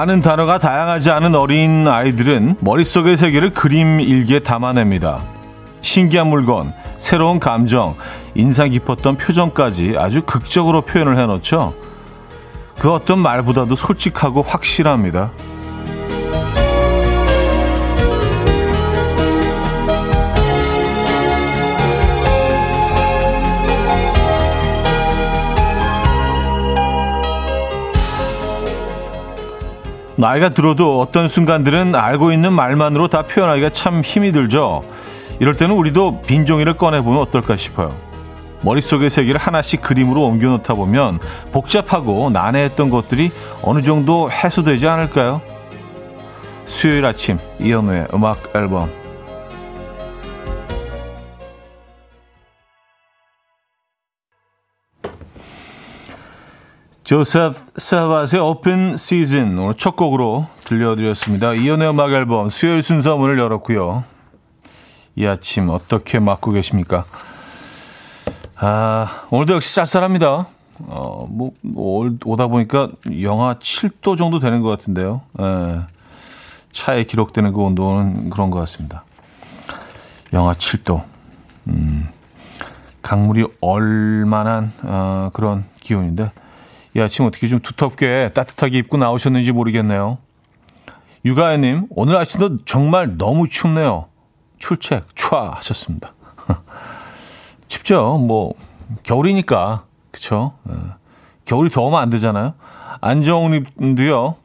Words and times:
아는 0.00 0.20
단어가 0.20 0.60
다양하지 0.60 1.10
않은 1.10 1.34
어린 1.34 1.88
아이들은 1.88 2.58
머릿속의 2.60 3.16
세계를 3.16 3.50
그림 3.50 3.98
일기에 3.98 4.38
담아냅니다. 4.38 5.18
신기한 5.80 6.28
물건, 6.28 6.72
새로운 6.98 7.40
감정, 7.40 7.96
인상 8.36 8.70
깊었던 8.70 9.16
표정까지 9.16 9.96
아주 9.98 10.22
극적으로 10.22 10.82
표현을 10.82 11.18
해놓죠. 11.18 11.74
그 12.78 12.92
어떤 12.92 13.18
말보다도 13.18 13.74
솔직하고 13.74 14.42
확실합니다. 14.42 15.32
나이가 30.18 30.48
들어도 30.48 30.98
어떤 30.98 31.28
순간들은 31.28 31.94
알고 31.94 32.32
있는 32.32 32.52
말만으로 32.52 33.06
다 33.06 33.22
표현하기가 33.22 33.70
참 33.70 34.00
힘이 34.00 34.32
들죠. 34.32 34.82
이럴 35.38 35.54
때는 35.56 35.76
우리도 35.76 36.22
빈 36.22 36.44
종이를 36.44 36.76
꺼내보면 36.76 37.20
어떨까 37.20 37.56
싶어요. 37.56 37.94
머릿속의 38.62 39.10
세계를 39.10 39.38
하나씩 39.38 39.80
그림으로 39.80 40.24
옮겨놓다 40.24 40.74
보면 40.74 41.20
복잡하고 41.52 42.30
난해했던 42.30 42.90
것들이 42.90 43.30
어느 43.62 43.82
정도 43.82 44.28
해소되지 44.28 44.88
않을까요? 44.88 45.40
수요일 46.66 47.06
아침 47.06 47.38
이현우의 47.60 48.08
음악 48.12 48.56
앨범 48.56 48.90
조셉 57.08 57.54
세바스의 57.78 58.42
오픈 58.42 58.98
시즌 58.98 59.58
오늘 59.58 59.72
첫 59.72 59.96
곡으로 59.96 60.46
들려드렸습니다. 60.64 61.54
이연의 61.54 61.88
음악 61.88 62.12
앨범 62.12 62.50
수요일 62.50 62.82
순서 62.82 63.16
문을 63.16 63.38
열었고요. 63.38 64.04
이 65.16 65.26
아침 65.26 65.70
어떻게 65.70 66.18
맞고 66.18 66.50
계십니까? 66.50 67.06
아, 68.56 69.06
오늘도 69.30 69.54
역시 69.54 69.74
쌀쌀합니다. 69.74 70.48
어, 70.80 71.26
뭐, 71.30 71.52
뭐 71.62 72.10
오다 72.26 72.48
보니까 72.48 72.90
영하 73.22 73.54
7도 73.54 74.18
정도 74.18 74.38
되는 74.38 74.60
것 74.60 74.68
같은데요. 74.68 75.22
예, 75.40 75.80
차에 76.72 77.04
기록되는 77.04 77.54
그 77.54 77.60
온도는 77.62 78.28
그런 78.28 78.50
것 78.50 78.58
같습니다. 78.58 79.04
영하 80.34 80.52
7도. 80.52 81.04
음, 81.68 82.06
강물이 83.00 83.46
얼만한 83.62 84.72
어, 84.82 85.30
그런 85.32 85.64
기온인데 85.80 86.30
이 86.98 87.00
아침 87.00 87.24
어떻게 87.24 87.46
좀 87.46 87.60
두텁게 87.60 88.32
따뜻하게 88.34 88.78
입고 88.78 88.96
나오셨는지 88.96 89.52
모르겠네요. 89.52 90.18
유가연님, 91.24 91.86
오늘 91.90 92.16
아침도 92.16 92.64
정말 92.64 93.16
너무 93.16 93.48
춥네요. 93.48 94.06
출첵, 94.58 95.04
촤 95.14 95.50
하셨습니다. 95.56 96.12
춥죠? 97.68 98.18
뭐, 98.18 98.54
겨울이니까. 99.04 99.84
그쵸? 100.10 100.54
예. 100.70 100.74
겨울이 101.44 101.70
더우면 101.70 102.00
안 102.00 102.10
되잖아요. 102.10 102.54
안정님도요. 103.00 104.36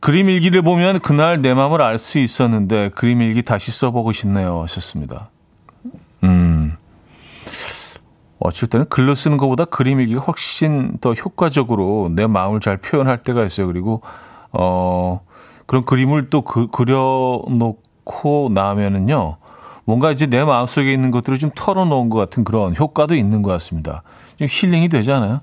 그림 0.00 0.30
일기를 0.30 0.62
보면 0.62 1.00
그날 1.00 1.42
내 1.42 1.52
마음을 1.52 1.82
알 1.82 1.98
수 1.98 2.18
있었는데 2.18 2.90
그림 2.94 3.20
일기 3.20 3.42
다시 3.42 3.70
써보고 3.70 4.12
싶네요. 4.12 4.62
하셨습니다. 4.62 5.28
음. 6.24 6.76
어쩔 8.40 8.68
때는 8.68 8.86
글로 8.88 9.14
쓰는 9.14 9.36
것보다 9.36 9.66
그림 9.66 10.00
일기가 10.00 10.22
훨씬 10.22 10.98
더 11.00 11.12
효과적으로 11.12 12.10
내 12.10 12.26
마음을 12.26 12.60
잘 12.60 12.78
표현할 12.78 13.18
때가 13.18 13.44
있어요. 13.44 13.66
그리고, 13.66 14.00
어, 14.52 15.20
그런 15.66 15.84
그림을 15.84 16.30
또 16.30 16.40
그, 16.42 16.66
그려놓고 16.68 18.50
나면은요, 18.52 19.36
뭔가 19.84 20.10
이제 20.10 20.26
내 20.26 20.42
마음 20.42 20.66
속에 20.66 20.92
있는 20.92 21.10
것들을 21.10 21.38
좀 21.38 21.50
털어놓은 21.54 22.08
것 22.08 22.18
같은 22.18 22.44
그런 22.44 22.74
효과도 22.74 23.14
있는 23.14 23.42
것 23.42 23.50
같습니다. 23.52 24.02
좀 24.38 24.48
힐링이 24.50 24.88
되잖아요. 24.88 25.40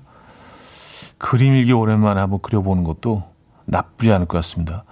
그림 1.18 1.54
일기 1.54 1.72
오랜만에 1.72 2.20
한번 2.20 2.40
그려보는 2.40 2.82
것도 2.82 3.22
나쁘지 3.64 4.12
않을 4.12 4.26
것 4.26 4.38
같습니다. 4.38 4.84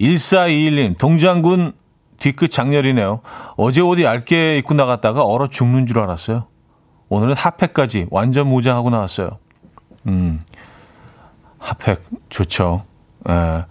1421님, 0.00 0.98
동장군 0.98 1.72
뒤끝 2.18 2.50
장렬이네요. 2.50 3.20
어제 3.56 3.80
옷이 3.80 4.04
얇게 4.04 4.58
입고 4.58 4.74
나갔다가 4.74 5.24
얼어 5.24 5.48
죽는 5.48 5.86
줄 5.86 5.98
알았어요. 6.00 6.49
오늘은 7.10 7.34
핫팩까지 7.34 8.06
완전 8.10 8.46
무장하고 8.46 8.88
나왔어요. 8.88 9.38
음, 10.06 10.40
핫팩 11.58 12.02
좋죠. 12.30 12.84
예. 13.28 13.66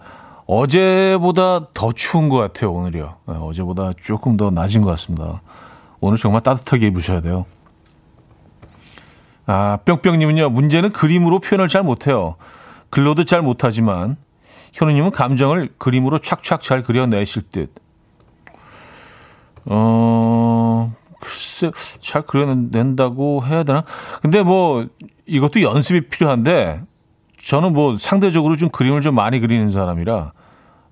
어제보다 0.46 1.72
더 1.72 1.92
추운 1.92 2.28
것 2.28 2.36
같아요, 2.36 2.72
오늘이요. 2.72 3.16
예, 3.28 3.32
어제보다 3.32 3.92
조금 3.94 4.36
더 4.36 4.50
낮은 4.50 4.82
것 4.82 4.90
같습니다. 4.90 5.40
오늘 6.00 6.18
정말 6.18 6.42
따뜻하게 6.42 6.88
입으셔야 6.88 7.20
돼요. 7.20 7.46
아, 9.46 9.78
뿅뿅님은요, 9.84 10.50
문제는 10.50 10.92
그림으로 10.92 11.38
표현을 11.38 11.68
잘 11.68 11.82
못해요. 11.82 12.36
글로도 12.90 13.24
잘 13.24 13.42
못하지만, 13.42 14.16
현우님은 14.72 15.12
감정을 15.12 15.74
그림으로 15.78 16.18
촥촥 16.18 16.60
잘 16.60 16.82
그려내실 16.82 17.42
듯. 17.50 17.72
어, 19.66 20.92
글쎄, 21.20 21.70
잘 22.00 22.22
그려낸다고 22.22 23.44
해야 23.44 23.62
되나? 23.62 23.84
근데 24.22 24.42
뭐, 24.42 24.86
이것도 25.26 25.62
연습이 25.62 26.08
필요한데, 26.08 26.82
저는 27.42 27.72
뭐 27.72 27.96
상대적으로 27.96 28.56
좀 28.56 28.68
그림을 28.70 29.00
좀 29.02 29.14
많이 29.14 29.40
그리는 29.40 29.70
사람이라, 29.70 30.32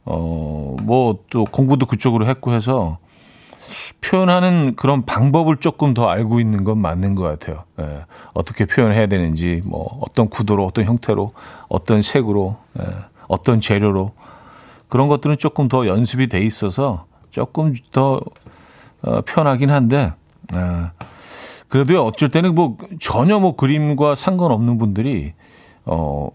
어, 0.05 0.77
뭐 0.83 1.19
또 1.31 1.45
공부도 1.45 1.87
그쪽으로 1.87 2.27
했고 2.27 2.53
해서, 2.53 2.99
표현하는 4.01 4.77
그런 4.77 5.05
방법을 5.05 5.57
조금 5.57 5.93
더 5.93 6.09
알고 6.09 6.41
있는 6.41 6.65
건 6.65 6.79
맞는 6.79 7.15
것 7.15 7.23
같아요. 7.23 7.65
예, 7.81 8.05
어떻게 8.33 8.65
표현해야 8.65 9.07
되는지, 9.09 9.61
뭐, 9.65 10.01
어떤 10.01 10.29
구도로, 10.31 10.65
어떤 10.65 10.85
형태로, 10.87 11.33
어떤 11.69 12.01
색으로, 12.01 12.57
예, 12.81 12.85
어떤 13.29 13.61
재료로. 13.61 14.13
그런 14.89 15.09
것들은 15.09 15.37
조금 15.37 15.69
더 15.69 15.87
연습이 15.87 16.29
돼 16.29 16.41
있어서 16.41 17.05
조금 17.31 17.75
더 17.93 18.21
어, 19.03 19.21
편하긴 19.21 19.71
한데, 19.71 20.13
아, 20.55 20.93
그래도 21.69 22.05
어쩔 22.07 22.29
때는 22.31 22.55
뭐 22.55 22.77
전혀 23.01 23.39
뭐 23.39 23.57
그림과 23.57 24.15
상관없는 24.15 24.79
분들이 24.79 25.35
어, 25.85 26.31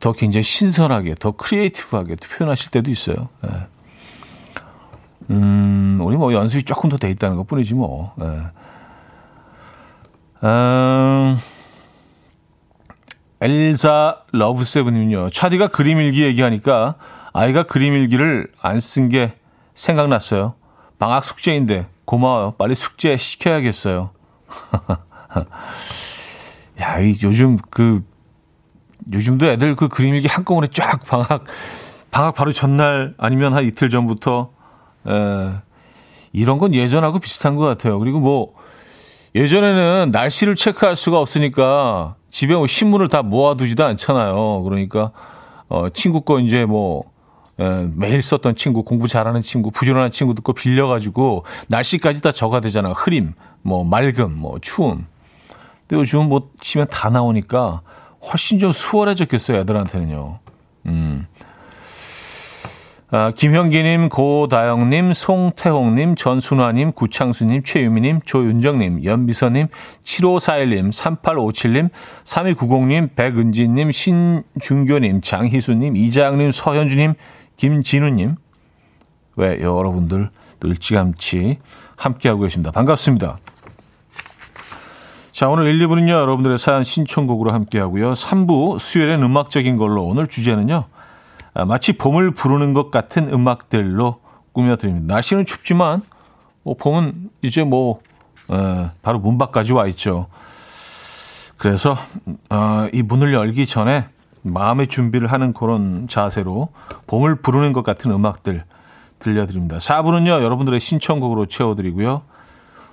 더 0.00 0.12
굉장히 0.12 0.42
신선하게, 0.42 1.14
더 1.18 1.32
크리에이티브하게 1.32 2.16
표현하실 2.16 2.70
때도 2.70 2.90
있어요. 2.90 3.28
예. 3.46 3.50
음, 5.30 5.98
우리 6.02 6.16
뭐 6.16 6.32
연습이 6.34 6.62
조금 6.64 6.90
더 6.90 6.98
돼 6.98 7.10
있다는 7.10 7.36
것 7.36 7.46
뿐이지 7.46 7.74
뭐. 7.74 8.12
예. 8.20 8.42
음, 10.46 11.38
엘사 13.40 14.18
러브세븐님요. 14.32 15.30
차디가 15.30 15.68
그림 15.68 15.98
일기 15.98 16.22
얘기하니까 16.24 16.96
아이가 17.32 17.62
그림 17.64 17.92
일기를 17.94 18.48
안 18.60 18.78
쓴 18.78 19.08
게 19.08 19.34
생각났어요. 19.74 20.54
방학 21.04 21.22
숙제인데 21.22 21.86
고마워요. 22.06 22.52
빨리 22.52 22.74
숙제 22.74 23.18
시켜야겠어요. 23.18 24.08
야, 26.80 26.98
이 26.98 27.18
요즘 27.22 27.58
그 27.68 28.02
요즘도 29.12 29.50
애들 29.50 29.76
그 29.76 29.88
그림 29.88 30.14
일기 30.14 30.28
한꺼번에 30.28 30.66
쫙 30.72 31.04
방학 31.04 31.44
방학 32.10 32.34
바로 32.34 32.52
전날 32.52 33.12
아니면 33.18 33.52
한 33.52 33.66
이틀 33.66 33.90
전부터 33.90 34.52
에, 35.06 35.50
이런 36.32 36.56
건 36.56 36.74
예전하고 36.74 37.18
비슷한 37.18 37.54
것 37.54 37.66
같아요. 37.66 37.98
그리고 37.98 38.18
뭐 38.18 38.54
예전에는 39.34 40.10
날씨를 40.10 40.56
체크할 40.56 40.96
수가 40.96 41.18
없으니까 41.18 42.14
집에 42.30 42.54
뭐 42.54 42.66
신문을 42.66 43.10
다 43.10 43.20
모아두지도 43.20 43.84
않잖아요. 43.84 44.62
그러니까 44.62 45.10
어 45.68 45.90
친구 45.90 46.22
거 46.22 46.40
이제 46.40 46.64
뭐 46.64 47.02
예, 47.02 47.13
매일 47.56 48.22
썼던 48.22 48.56
친구, 48.56 48.82
공부 48.82 49.08
잘하는 49.08 49.40
친구, 49.40 49.70
부지런한 49.70 50.10
친구들 50.10 50.42
거 50.42 50.52
빌려가지고 50.52 51.44
날씨까지 51.68 52.22
다 52.22 52.32
적어야 52.32 52.60
되잖아. 52.60 52.90
흐림, 52.90 53.34
뭐 53.62 53.84
맑음, 53.84 54.34
뭐 54.36 54.58
추움. 54.60 55.06
근데 55.86 56.00
요즘 56.00 56.28
뭐 56.28 56.50
치면 56.60 56.88
다 56.90 57.10
나오니까 57.10 57.82
훨씬 58.22 58.58
좀 58.58 58.72
수월해졌겠어요, 58.72 59.58
애들한테는요. 59.58 60.38
음. 60.86 61.26
아, 63.16 63.30
김현기님, 63.30 64.08
고다영님, 64.08 65.12
송태홍님, 65.12 66.16
전순화님, 66.16 66.92
구창수님, 66.92 67.62
최유미님, 67.62 68.22
조윤정님, 68.24 69.04
연비서님, 69.04 69.68
7541님, 70.02 70.90
3857님, 70.90 71.90
3290님, 72.24 73.14
백은지님, 73.14 73.92
신준교님, 73.92 75.20
장희수님, 75.20 75.96
이장님, 75.96 76.50
서현주님, 76.50 77.14
김진우님, 77.56 78.36
왜 79.36 79.60
여러분들 79.60 80.30
또 80.60 80.68
일찌감치 80.68 81.58
함께하고 81.96 82.42
계십니다. 82.42 82.70
반갑습니다. 82.70 83.36
자, 85.32 85.48
오늘 85.48 85.66
1, 85.66 85.86
2부는요, 85.86 86.10
여러분들의 86.10 86.58
사연 86.58 86.84
신청곡으로 86.84 87.52
함께하고요. 87.52 88.12
3부 88.12 88.78
수요일엔 88.78 89.22
음악적인 89.22 89.76
걸로 89.76 90.04
오늘 90.04 90.26
주제는요, 90.26 90.84
아, 91.54 91.64
마치 91.64 91.96
봄을 91.96 92.32
부르는 92.32 92.72
것 92.72 92.90
같은 92.90 93.32
음악들로 93.32 94.20
꾸며드립니다. 94.52 95.14
날씨는 95.14 95.44
춥지만 95.44 96.02
뭐 96.62 96.74
봄은 96.78 97.30
이제 97.42 97.64
뭐 97.64 97.98
에, 98.50 98.90
바로 99.02 99.18
문 99.18 99.38
밖까지 99.38 99.72
와 99.72 99.86
있죠. 99.88 100.28
그래서 101.56 101.96
어, 102.50 102.88
이 102.92 103.02
문을 103.02 103.32
열기 103.32 103.66
전에 103.66 104.06
마음의 104.44 104.88
준비를 104.88 105.32
하는 105.32 105.52
그런 105.52 106.06
자세로 106.06 106.68
봄을 107.06 107.36
부르는 107.36 107.72
것 107.72 107.82
같은 107.82 108.10
음악들 108.10 108.62
들려드립니다. 109.18 109.78
4부는요, 109.78 110.42
여러분들의 110.42 110.78
신청곡으로 110.78 111.46
채워드리고요. 111.46 112.22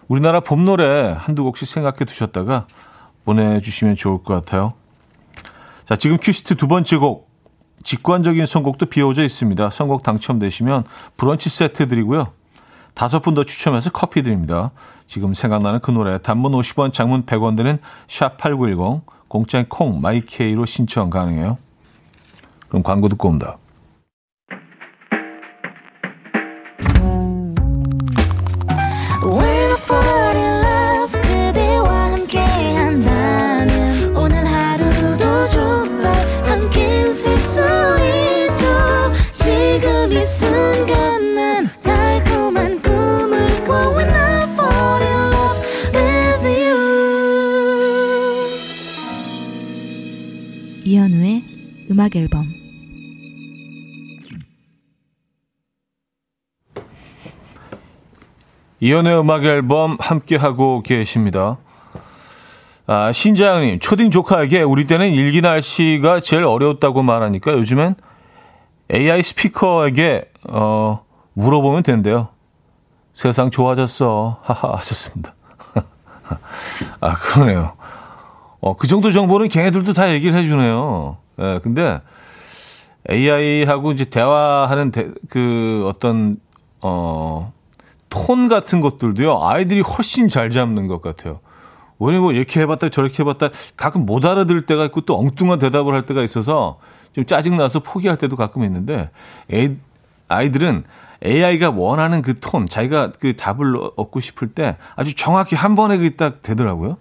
우리나라 0.08 0.40
봄 0.40 0.66
노래 0.66 1.14
한두 1.18 1.44
곡씩 1.44 1.68
생각해 1.68 2.06
두셨다가 2.06 2.68
보내주시면 3.26 3.96
좋을 3.96 4.24
것 4.24 4.34
같아요. 4.34 4.74
자, 5.84 5.96
지금 5.96 6.18
큐시트 6.18 6.56
두 6.56 6.68
번째 6.68 6.98
곡, 6.98 7.30
직관적인 7.84 8.46
선곡도 8.46 8.86
비워져 8.86 9.24
있습니다. 9.24 9.70
선곡 9.72 10.04
당첨되시면 10.04 10.86
브런치 11.18 11.50
세트 11.50 11.88
드리고요. 11.90 12.26
다섯 12.94 13.20
분 13.22 13.34
더 13.34 13.44
추첨해서 13.44 13.90
커피 13.90 14.22
드립니다. 14.24 14.72
지금 15.06 15.34
생각나는 15.34 15.80
그 15.80 15.92
노래 15.92 16.18
단문 16.18 16.54
50원, 16.54 16.94
장문 16.94 17.26
100원 17.26 17.58
드는 17.58 17.80
샵8910 18.08 19.02
공짜인 19.32 19.66
콩 19.70 20.02
마이케이로 20.02 20.66
신청 20.66 21.10
가능해요. 21.10 21.56
그럼 22.68 22.84
광고 22.84 23.08
듣고 23.08 23.30
옵니다. 23.30 23.58
음악 51.92 52.16
앨범 52.16 52.46
이연의 58.80 59.20
음악 59.20 59.44
앨범 59.44 59.98
함께 60.00 60.38
하고 60.38 60.82
계십니다. 60.84 61.58
아, 62.88 63.12
신자영님, 63.12 63.80
초딩 63.80 64.10
조카에게 64.10 64.62
우리 64.62 64.88
때는 64.88 65.12
일기 65.12 65.42
날씨가 65.42 66.22
제일 66.22 66.46
어려웠다고 66.46 67.04
말하니까 67.04 67.52
요즘엔 67.52 67.96
AI 68.94 69.22
스피커에게 69.22 70.32
어, 70.50 71.04
물어보면 71.34 71.84
된대요. 71.84 72.30
세상 73.12 73.52
좋아졌어. 73.52 74.40
하하 74.44 74.78
하셨습니다. 74.78 75.36
아, 77.02 77.16
그러네요. 77.16 77.74
어, 78.62 78.76
그 78.76 78.88
정도 78.88 79.12
정보는 79.12 79.50
걔네들도 79.50 79.94
다 79.94 80.14
얘기를 80.14 80.38
해주네요. 80.38 81.18
예, 81.40 81.60
근데 81.64 82.00
AI하고 83.10 83.92
이제 83.92 84.06
대화하는 84.06 84.92
대, 84.92 85.10
그 85.30 85.84
어떤 85.88 86.38
어, 86.80 87.52
톤 88.10 88.48
같은 88.48 88.82
것들도요, 88.82 89.40
아이들이 89.42 89.82
훨씬 89.82 90.30
잘 90.30 90.52
잡는 90.52 90.88
것 90.88 91.02
같아요. 91.02 91.40
왜냐면 92.00 92.22
뭐 92.22 92.32
이렇게 92.32 92.62
해봤다 92.62 92.90
저렇게 92.90 93.22
해봤다 93.22 93.50
가끔 93.78 94.06
못 94.06 94.26
알아들을 94.26 94.66
때가 94.66 94.86
있고 94.86 95.02
또 95.02 95.18
엉뚱한 95.20 95.60
대답을 95.60 95.94
할 95.94 96.04
때가 96.06 96.24
있어서 96.24 96.80
좀 97.14 97.26
짜증나서 97.26 97.82
포기할 97.82 98.18
때도 98.18 98.36
가끔 98.36 98.64
있는데 98.64 99.12
애, 99.54 99.76
아이들은 100.28 100.84
AI가 101.24 101.72
원하는 101.72 102.24
그 102.24 102.40
톤, 102.40 102.66
자기가 102.66 103.12
그 103.20 103.36
답을 103.36 103.76
얻고 103.96 104.20
싶을 104.20 104.50
때 104.50 104.78
아주 104.96 105.16
정확히 105.16 105.56
한 105.56 105.76
번에 105.76 105.98
그딱 105.98 106.42
되더라고요. 106.42 106.98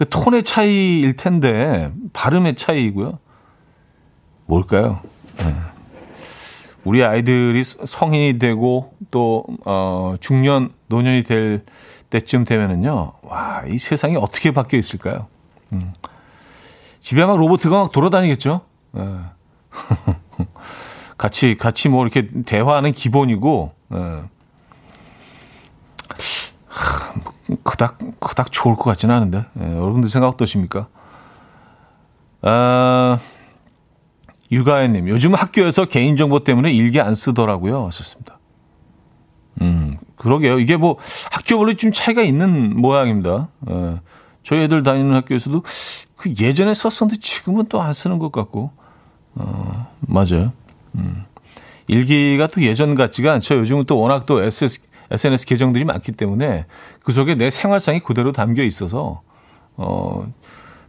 그 0.00 0.08
톤의 0.08 0.44
차이일 0.44 1.12
텐데 1.12 1.92
발음의 2.14 2.54
차이이고요. 2.54 3.18
뭘까요? 4.46 5.00
네. 5.36 5.54
우리 6.84 7.04
아이들이 7.04 7.62
성인이 7.62 8.38
되고 8.38 8.94
또 9.10 9.44
어, 9.66 10.14
중년 10.18 10.72
노년이 10.86 11.24
될 11.24 11.66
때쯤 12.08 12.46
되면은요, 12.46 13.12
와, 13.20 13.62
이 13.66 13.78
세상이 13.78 14.16
어떻게 14.16 14.52
바뀌어 14.52 14.78
있을까요? 14.78 15.26
음. 15.74 15.92
집에 17.00 17.26
막 17.26 17.36
로봇가 17.36 17.68
막 17.68 17.92
돌아다니겠죠? 17.92 18.62
네. 18.92 19.02
같이, 21.18 21.58
같이 21.58 21.90
뭐 21.90 22.06
이렇게 22.06 22.30
대화하는 22.46 22.92
기본이고, 22.92 23.72
네. 23.88 24.22
그닥, 27.62 27.98
그닥 28.20 28.52
좋을 28.52 28.74
것 28.76 28.84
같지는 28.84 29.14
않은데. 29.14 29.44
네, 29.54 29.72
여러분들 29.76 30.08
생각 30.08 30.28
어떠십니까? 30.28 30.88
아, 32.42 33.18
유가연님, 34.52 35.08
요즘 35.08 35.34
학교에서 35.34 35.84
개인정보 35.84 36.44
때문에 36.44 36.72
일기 36.72 37.00
안 37.00 37.14
쓰더라고요. 37.14 37.86
하셨습니다. 37.86 38.38
음, 39.62 39.96
그러게요. 40.16 40.58
이게 40.58 40.76
뭐 40.76 40.96
학교별로 41.30 41.74
좀 41.74 41.92
차이가 41.92 42.22
있는 42.22 42.76
모양입니다. 42.80 43.48
예. 43.70 44.00
저희 44.42 44.62
애들 44.62 44.82
다니는 44.82 45.14
학교에서도 45.14 45.62
그 46.16 46.34
예전에 46.40 46.72
썼었는데 46.74 47.20
지금은 47.20 47.66
또 47.66 47.80
안 47.80 47.92
쓰는 47.92 48.18
것 48.18 48.32
같고, 48.32 48.72
어, 49.34 49.86
맞아요. 50.00 50.52
음. 50.94 51.24
일기가 51.86 52.46
또 52.46 52.62
예전 52.62 52.94
같지가 52.94 53.32
않죠. 53.34 53.56
요즘은 53.58 53.84
또 53.84 54.00
워낙 54.00 54.24
또 54.26 54.42
SS, 54.42 54.80
SNS 55.10 55.46
계정들이 55.46 55.84
많기 55.84 56.12
때문에 56.12 56.66
그 57.02 57.12
속에 57.12 57.34
내 57.34 57.50
생활상이 57.50 58.00
그대로 58.00 58.32
담겨 58.32 58.62
있어서, 58.62 59.22
어, 59.76 60.32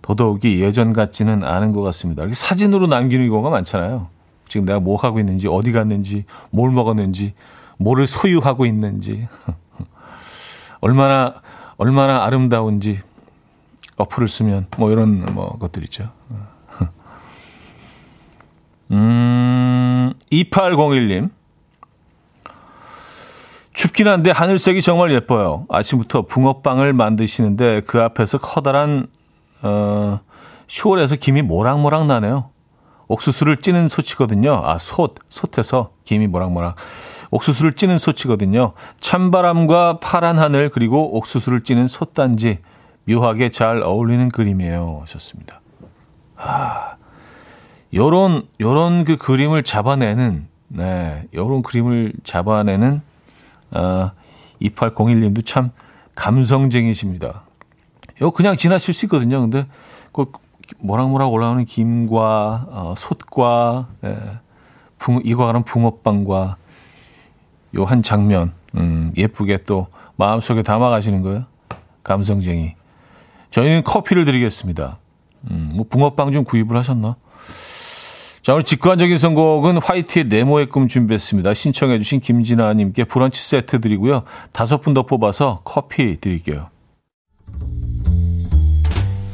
더더욱이 0.01 0.62
예전 0.62 0.94
같지는 0.94 1.44
않은 1.44 1.73
것 1.73 1.81
같습니다. 1.81 2.23
이렇게 2.23 2.35
사진으로 2.35 2.88
남기는 2.88 3.27
경우가 3.29 3.50
많잖아요. 3.50 4.07
지금 4.48 4.65
내가 4.65 4.79
뭐 4.79 4.98
하고 4.98 5.19
있는지, 5.19 5.48
어디 5.48 5.72
갔는지, 5.72 6.25
뭘 6.50 6.72
먹었는지, 6.72 7.34
뭐를 7.77 8.07
소유하고 8.07 8.65
있는지, 8.65 9.27
얼마나, 10.81 11.36
얼마나 11.77 12.24
아름다운지, 12.25 13.01
어플을 13.98 14.27
쓰면, 14.27 14.67
뭐 14.77 14.91
이런 14.91 15.25
뭐 15.34 15.57
것들 15.57 15.84
있죠. 15.84 16.10
음, 18.91 20.13
2801님. 20.31 21.29
춥긴 23.73 24.07
한데 24.07 24.31
하늘색이 24.31 24.81
정말 24.81 25.13
예뻐요. 25.13 25.65
아침부터 25.69 26.23
붕어빵을 26.23 26.93
만드시는데 26.93 27.81
그 27.81 28.01
앞에서 28.01 28.37
커다란 28.37 29.07
어, 29.61 30.19
쇼울에서 30.67 31.15
김이 31.15 31.41
모락모락 31.41 32.05
나네요. 32.07 32.49
옥수수를 33.07 33.57
찌는 33.57 33.87
소치거든요. 33.87 34.61
아, 34.63 34.77
솥, 34.77 35.15
솥에서 35.27 35.91
김이 36.05 36.27
모락모락. 36.27 36.75
옥수수를 37.31 37.73
찌는 37.73 37.97
소치거든요. 37.97 38.73
찬바람과 38.99 39.99
파란 39.99 40.39
하늘 40.39 40.69
그리고 40.69 41.17
옥수수를 41.17 41.63
찌는 41.63 41.87
솥단지 41.87 42.59
묘하게 43.05 43.49
잘 43.49 43.81
어울리는 43.83 44.29
그림이에요. 44.29 44.99
하셨습니다. 45.01 45.61
아, 46.37 46.95
요런 47.93 48.43
요런 48.61 49.03
그 49.05 49.17
그림을 49.17 49.63
잡아내는 49.63 50.47
네, 50.69 51.25
요런 51.33 51.63
그림을 51.63 52.13
잡아내는 52.23 53.01
아, 53.71 54.11
2801님도 54.61 55.45
참 55.45 55.71
감성쟁이십니다. 56.15 57.43
이거 58.17 58.31
그냥 58.31 58.55
지나칠 58.55 58.93
수 58.93 59.05
있거든요. 59.05 59.41
근데 59.41 59.65
그 60.11 60.25
모락모락 60.79 61.33
올라오는 61.33 61.65
김과 61.65 62.67
어, 62.69 62.93
솥과 62.95 63.87
예, 64.03 64.17
붕, 64.97 65.21
익어가는 65.23 65.63
붕어빵과 65.63 66.57
요 67.75 67.85
한 67.85 68.03
장면 68.03 68.51
음, 68.75 69.11
예쁘게 69.17 69.63
또 69.63 69.87
마음속에 70.17 70.61
담아가시는 70.61 71.21
거예요. 71.23 71.45
감성쟁이. 72.03 72.75
저희는 73.49 73.83
커피를 73.83 74.25
드리겠습니다. 74.25 74.97
음, 75.49 75.71
뭐 75.75 75.85
붕어빵 75.89 76.31
좀 76.31 76.43
구입을 76.43 76.75
하셨나? 76.77 77.15
자, 78.43 78.53
오늘 78.53 78.63
직관적인 78.63 79.17
선곡은 79.17 79.77
화이트의 79.77 80.25
네모의 80.25 80.65
꿈 80.67 80.88
준비했습니다. 80.88 81.53
신청해주신 81.53 82.21
김진아님께 82.21 83.03
브런치 83.03 83.39
세트 83.39 83.81
드리고요. 83.81 84.24
다섯 84.51 84.81
분 84.81 84.95
더 84.95 85.03
뽑아서 85.03 85.62
커피 85.63 86.17
드릴게요. 86.19 86.69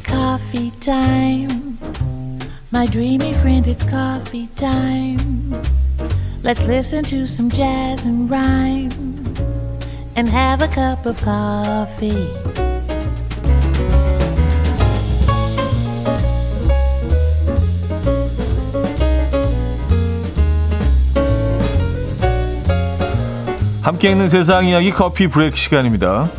coffee 0.06 0.72
time. 0.80 1.78
My 2.74 2.86
dreamy 2.86 3.32
friend, 3.32 3.66
it's 3.70 3.84
coffee 3.90 4.48
time. 4.56 5.56
Let's 6.44 6.62
listen 6.64 7.04
to 7.06 7.24
some 7.24 7.50
jazz 7.50 8.06
and 8.06 8.30
rhyme 8.30 8.92
and 10.16 10.30
have 10.30 10.62
a 10.62 10.68
cup 10.68 11.06
of 11.06 11.18
coffee. 11.24 12.67
함께 23.88 24.12
있는 24.12 24.28
세상 24.28 24.66
이야기 24.68 24.92
커피 24.92 25.28
브레이크 25.30 25.56
시간입니다. 25.56 26.30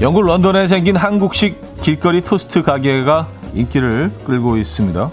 영국 0.00 0.22
런던에 0.22 0.66
생긴 0.66 0.96
한국식 0.96 1.82
길거리 1.82 2.20
토스트 2.20 2.64
가게가 2.64 3.28
인기를 3.54 4.10
끌고 4.26 4.56
있습니다. 4.56 5.12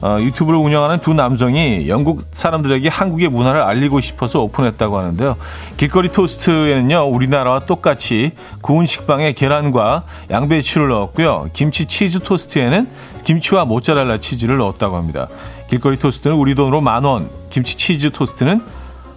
어, 0.00 0.18
유튜브를 0.20 0.60
운영하는 0.60 1.00
두 1.00 1.12
남성이 1.12 1.88
영국 1.88 2.22
사람들에게 2.30 2.88
한국의 2.88 3.28
문화를 3.28 3.62
알리고 3.62 4.00
싶어서 4.00 4.40
오픈했다고 4.42 4.96
하는데요. 4.96 5.36
길거리 5.76 6.08
토스트에는요, 6.10 7.08
우리나라와 7.08 7.60
똑같이 7.60 8.30
구운 8.60 8.86
식빵에 8.86 9.32
계란과 9.32 10.04
양배추를 10.30 10.88
넣었고요. 10.88 11.50
김치 11.52 11.86
치즈 11.86 12.20
토스트에는 12.20 12.88
김치와 13.24 13.64
모짜렐라 13.64 14.18
치즈를 14.18 14.56
넣었다고 14.58 14.96
합니다. 14.96 15.28
길거리 15.68 15.98
토스트는 15.98 16.36
우리 16.36 16.54
돈으로 16.54 16.80
만 16.80 17.02
원, 17.04 17.28
김치 17.50 17.76
치즈 17.76 18.10
토스트는 18.12 18.60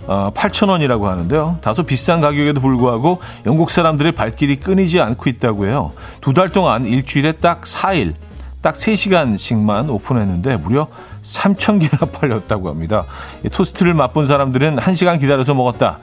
어, 0.07 0.31
8,000원이라고 0.33 1.03
하는데요. 1.03 1.59
다소 1.61 1.83
비싼 1.83 2.21
가격에도 2.21 2.59
불구하고 2.59 3.19
영국 3.45 3.69
사람들의 3.69 4.13
발길이 4.13 4.55
끊이지 4.55 4.99
않고 4.99 5.29
있다고 5.29 5.67
해요. 5.67 5.91
두 6.21 6.33
달 6.33 6.49
동안 6.49 6.87
일주일에 6.87 7.33
딱 7.33 7.61
4일, 7.61 8.15
딱 8.61 8.75
3시간씩만 8.75 9.89
오픈했는데 9.89 10.57
무려 10.57 10.87
3,000개나 11.23 12.11
팔렸다고 12.11 12.69
합니다. 12.69 13.05
토스트를 13.51 13.93
맛본 13.93 14.27
사람들은 14.27 14.77
1시간 14.77 15.19
기다려서 15.19 15.53
먹었다. 15.55 15.99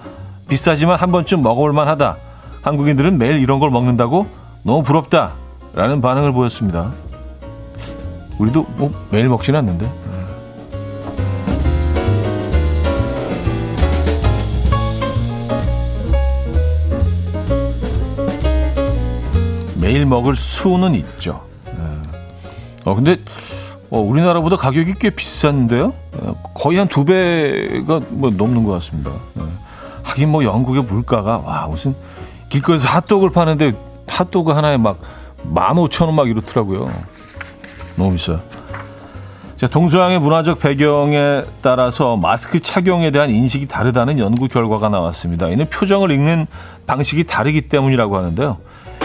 비싸지만 0.48 0.96
한 0.96 1.12
번쯤 1.12 1.42
먹어볼 1.42 1.72
만 1.72 1.88
하다. 1.88 2.16
한국인들은 2.62 3.18
매일 3.18 3.38
이런 3.38 3.60
걸 3.60 3.70
먹는다고? 3.70 4.26
너무 4.62 4.82
부럽다. 4.82 5.32
라는 5.74 6.00
반응을 6.00 6.32
보였습니다. 6.32 6.92
우리도 8.38 8.66
뭐 8.76 8.90
매일 9.10 9.28
먹지는 9.28 9.60
않는데. 9.60 9.92
매일 19.80 20.04
먹을 20.06 20.36
수는 20.36 20.94
있죠. 20.96 21.47
어, 22.88 22.94
근데 22.94 23.18
어, 23.90 24.00
우리나라보다 24.00 24.56
가격이 24.56 24.94
꽤 24.98 25.10
비싼데요? 25.10 25.92
어, 26.14 26.42
거의 26.54 26.78
한 26.78 26.88
두 26.88 27.04
배가 27.04 28.00
뭐 28.10 28.30
넘는 28.30 28.64
것 28.64 28.72
같습니다. 28.72 29.10
예. 29.38 29.42
하긴 30.04 30.30
뭐 30.30 30.44
영국의 30.44 30.82
물가가 30.84 31.38
와 31.38 31.66
무슨 31.68 31.94
길거리에서 32.48 32.88
핫도그를 32.88 33.32
파는데 33.32 33.72
핫도그 34.06 34.52
하나에 34.52 34.76
막 34.78 34.98
15,000원 35.52 36.12
막 36.12 36.28
이렇더라고요. 36.28 36.88
너무 37.96 38.12
비싸요. 38.12 38.40
자, 39.56 39.66
동서양의 39.66 40.20
문화적 40.20 40.60
배경에 40.60 41.42
따라서 41.62 42.16
마스크 42.16 42.60
착용에 42.60 43.10
대한 43.10 43.30
인식이 43.30 43.66
다르다는 43.66 44.18
연구 44.20 44.46
결과가 44.46 44.88
나왔습니다. 44.88 45.48
이는 45.48 45.68
표정을 45.68 46.12
읽는 46.12 46.46
방식이 46.86 47.24
다르기 47.24 47.62
때문이라고 47.62 48.16
하는데요. 48.16 48.58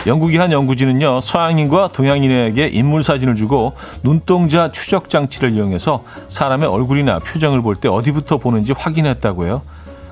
영국의 0.05 0.37
한 0.37 0.51
연구진은요, 0.51 1.21
서양인과 1.21 1.89
동양인에게 1.89 2.67
인물 2.67 3.03
사진을 3.03 3.35
주고 3.35 3.73
눈동자 4.03 4.71
추적 4.71 5.09
장치를 5.09 5.51
이용해서 5.51 6.03
사람의 6.27 6.67
얼굴이나 6.67 7.19
표정을 7.19 7.61
볼 7.61 7.75
때 7.75 7.87
어디부터 7.87 8.37
보는지 8.37 8.73
확인했다고 8.73 9.45
해요. 9.45 9.61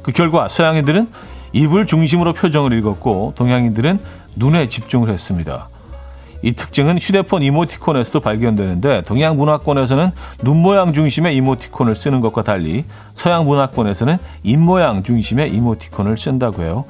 그 0.01 0.12
결과 0.12 0.48
서양인들은 0.48 1.10
입을 1.53 1.86
중심으로 1.86 2.33
표정을 2.33 2.74
읽었고 2.74 3.33
동양인들은 3.36 4.00
눈에 4.36 4.67
집중을 4.67 5.10
했습니다. 5.10 5.69
이 6.43 6.53
특징은 6.53 6.98
휴대폰 6.98 7.43
이모티콘에서도 7.43 8.19
발견되는데 8.19 9.03
동양 9.03 9.38
문화권에서는 9.38 10.12
눈 10.43 10.57
모양 10.57 10.91
중심의 10.91 11.36
이모티콘을 11.36 11.93
쓰는 11.93 12.19
것과 12.19 12.41
달리 12.41 12.83
서양 13.13 13.45
문화권에서는 13.45 14.17
입 14.43 14.57
모양 14.57 15.03
중심의 15.03 15.53
이모티콘을 15.53 16.17
쓴다고 16.17 16.63
해요. 16.63 16.86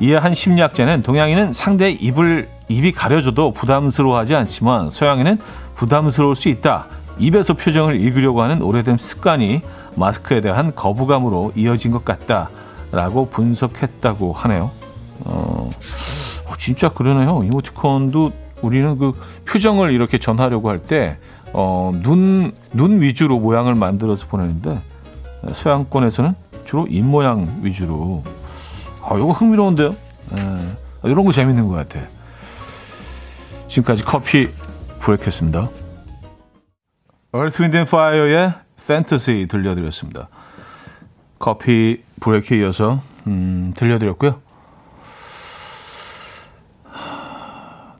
이에 0.00 0.16
한 0.16 0.32
심리학자는 0.32 1.02
동양인은 1.02 1.52
상대의 1.52 1.94
입을 1.94 2.48
입이 2.68 2.92
가려져도 2.92 3.52
부담스러워하지 3.52 4.34
않지만 4.34 4.88
서양인은 4.88 5.38
부담스러울 5.74 6.34
수 6.34 6.48
있다. 6.48 6.86
입에서 7.18 7.52
표정을 7.52 8.00
읽으려고 8.00 8.40
하는 8.40 8.62
오래된 8.62 8.96
습관이 8.96 9.60
마스크에 9.96 10.40
대한 10.40 10.74
거부감으로 10.74 11.52
이어진 11.54 11.90
것 11.90 12.04
같다라고 12.04 13.28
분석했다고 13.28 14.32
하네요. 14.32 14.70
어, 15.24 15.70
어, 16.48 16.56
진짜 16.58 16.88
그러네요. 16.88 17.42
이모티콘도 17.44 18.32
우리는 18.62 18.96
그 18.96 19.12
표정을 19.46 19.92
이렇게 19.92 20.16
전하려고 20.16 20.70
할 20.70 20.78
때, 20.78 21.18
어, 21.52 21.92
눈, 22.02 22.52
눈 22.72 23.02
위주로 23.02 23.38
모양을 23.38 23.74
만들어서 23.74 24.26
보내는데, 24.28 24.80
서양권에서는 25.52 26.34
주로 26.64 26.86
입 26.86 27.02
모양 27.04 27.60
위주로 27.62 28.22
아, 29.02 29.16
이거 29.16 29.32
흥미로운데요? 29.32 29.90
예, 29.90 31.08
이런 31.08 31.24
거 31.24 31.32
재밌는 31.32 31.68
것 31.68 31.74
같아. 31.74 32.00
지금까지 33.66 34.04
커피 34.04 34.48
브레이크였습니다. 35.00 35.70
Earth, 37.32 37.62
Wind 37.62 37.76
and 37.76 37.88
Fire의 37.88 38.52
Fantasy 38.78 39.46
들려드렸습니다. 39.46 40.28
커피 41.38 42.02
브레이크에 42.20 42.58
이어서 42.58 43.00
음, 43.26 43.72
들려드렸고요. 43.76 44.40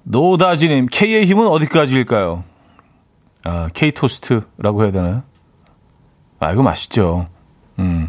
노다지님, 0.03 0.87
K의 0.91 1.27
힘은 1.27 1.47
어디까지일까요? 1.47 2.43
아, 3.45 3.69
K 3.73 3.93
토스트라고 3.93 4.83
해야 4.83 4.91
되나요? 4.93 5.23
아, 6.41 6.53
이거 6.53 6.63
맛있죠. 6.63 7.29
음. 7.79 8.09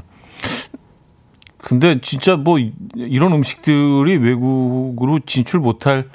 근데 1.63 2.01
진짜 2.01 2.35
뭐 2.35 2.57
이런 2.95 3.33
음식들이 3.33 4.17
외국으로 4.17 5.19
진출 5.25 5.59
못할 5.59 6.09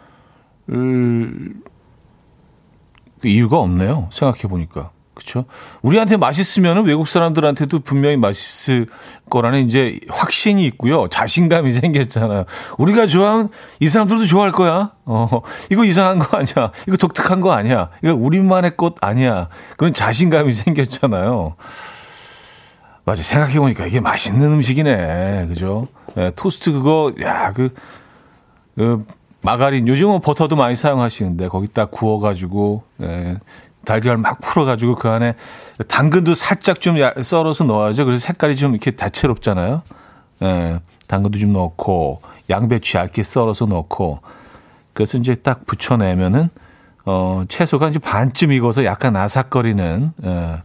그 3.20 3.28
이유가 3.28 3.58
없네요. 3.58 4.08
생각해 4.12 4.42
보니까. 4.42 4.90
그렇죠? 5.14 5.46
우리한테 5.80 6.18
맛있으면 6.18 6.84
외국 6.84 7.08
사람들한테도 7.08 7.80
분명히 7.80 8.18
맛있을 8.18 8.86
거라는 9.30 9.64
이제 9.66 9.98
확신이 10.10 10.66
있고요. 10.66 11.08
자신감이 11.08 11.72
생겼잖아요. 11.72 12.44
우리가 12.76 13.06
좋아하면 13.06 13.48
이 13.80 13.88
사람들도 13.88 14.26
좋아할 14.26 14.52
거야. 14.52 14.92
어, 15.06 15.40
이거 15.70 15.86
이상한 15.86 16.18
거 16.18 16.36
아니야. 16.36 16.70
이거 16.86 16.98
독특한 16.98 17.40
거 17.40 17.52
아니야. 17.52 17.88
이거 18.04 18.14
우리만의 18.14 18.76
꽃 18.76 18.96
아니야. 19.00 19.48
그런 19.78 19.94
자신감이 19.94 20.52
생겼잖아요. 20.54 21.56
맞아. 23.06 23.22
생각해보니까 23.22 23.86
이게 23.86 24.00
맛있는 24.00 24.52
음식이네. 24.52 25.46
그죠? 25.46 25.86
네, 26.16 26.32
토스트 26.34 26.72
그거, 26.72 27.14
야, 27.22 27.52
그, 27.52 27.72
그, 28.74 29.06
마가린, 29.42 29.86
요즘은 29.86 30.20
버터도 30.22 30.56
많이 30.56 30.74
사용하시는데, 30.74 31.46
거기다 31.46 31.86
구워가지고, 31.86 32.82
네, 32.96 33.36
달걀 33.84 34.16
막 34.16 34.40
풀어가지고 34.40 34.96
그 34.96 35.08
안에 35.08 35.36
당근도 35.86 36.34
살짝 36.34 36.80
좀 36.80 36.96
썰어서 37.22 37.62
넣어야죠. 37.62 38.04
그래서 38.04 38.26
색깔이 38.26 38.56
좀 38.56 38.72
이렇게 38.72 38.90
다채롭잖아요. 38.90 39.82
네, 40.40 40.80
당근도 41.06 41.38
좀 41.38 41.52
넣고, 41.52 42.20
양배추 42.50 42.98
얇게 42.98 43.22
썰어서 43.22 43.66
넣고, 43.66 44.18
그래서 44.94 45.16
이제 45.16 45.36
딱 45.36 45.64
붙여내면은, 45.64 46.48
어, 47.04 47.44
채소가 47.46 47.86
이제 47.90 48.00
반쯤 48.00 48.50
익어서 48.50 48.84
약간 48.84 49.14
아삭거리는, 49.14 50.12
예, 50.24 50.62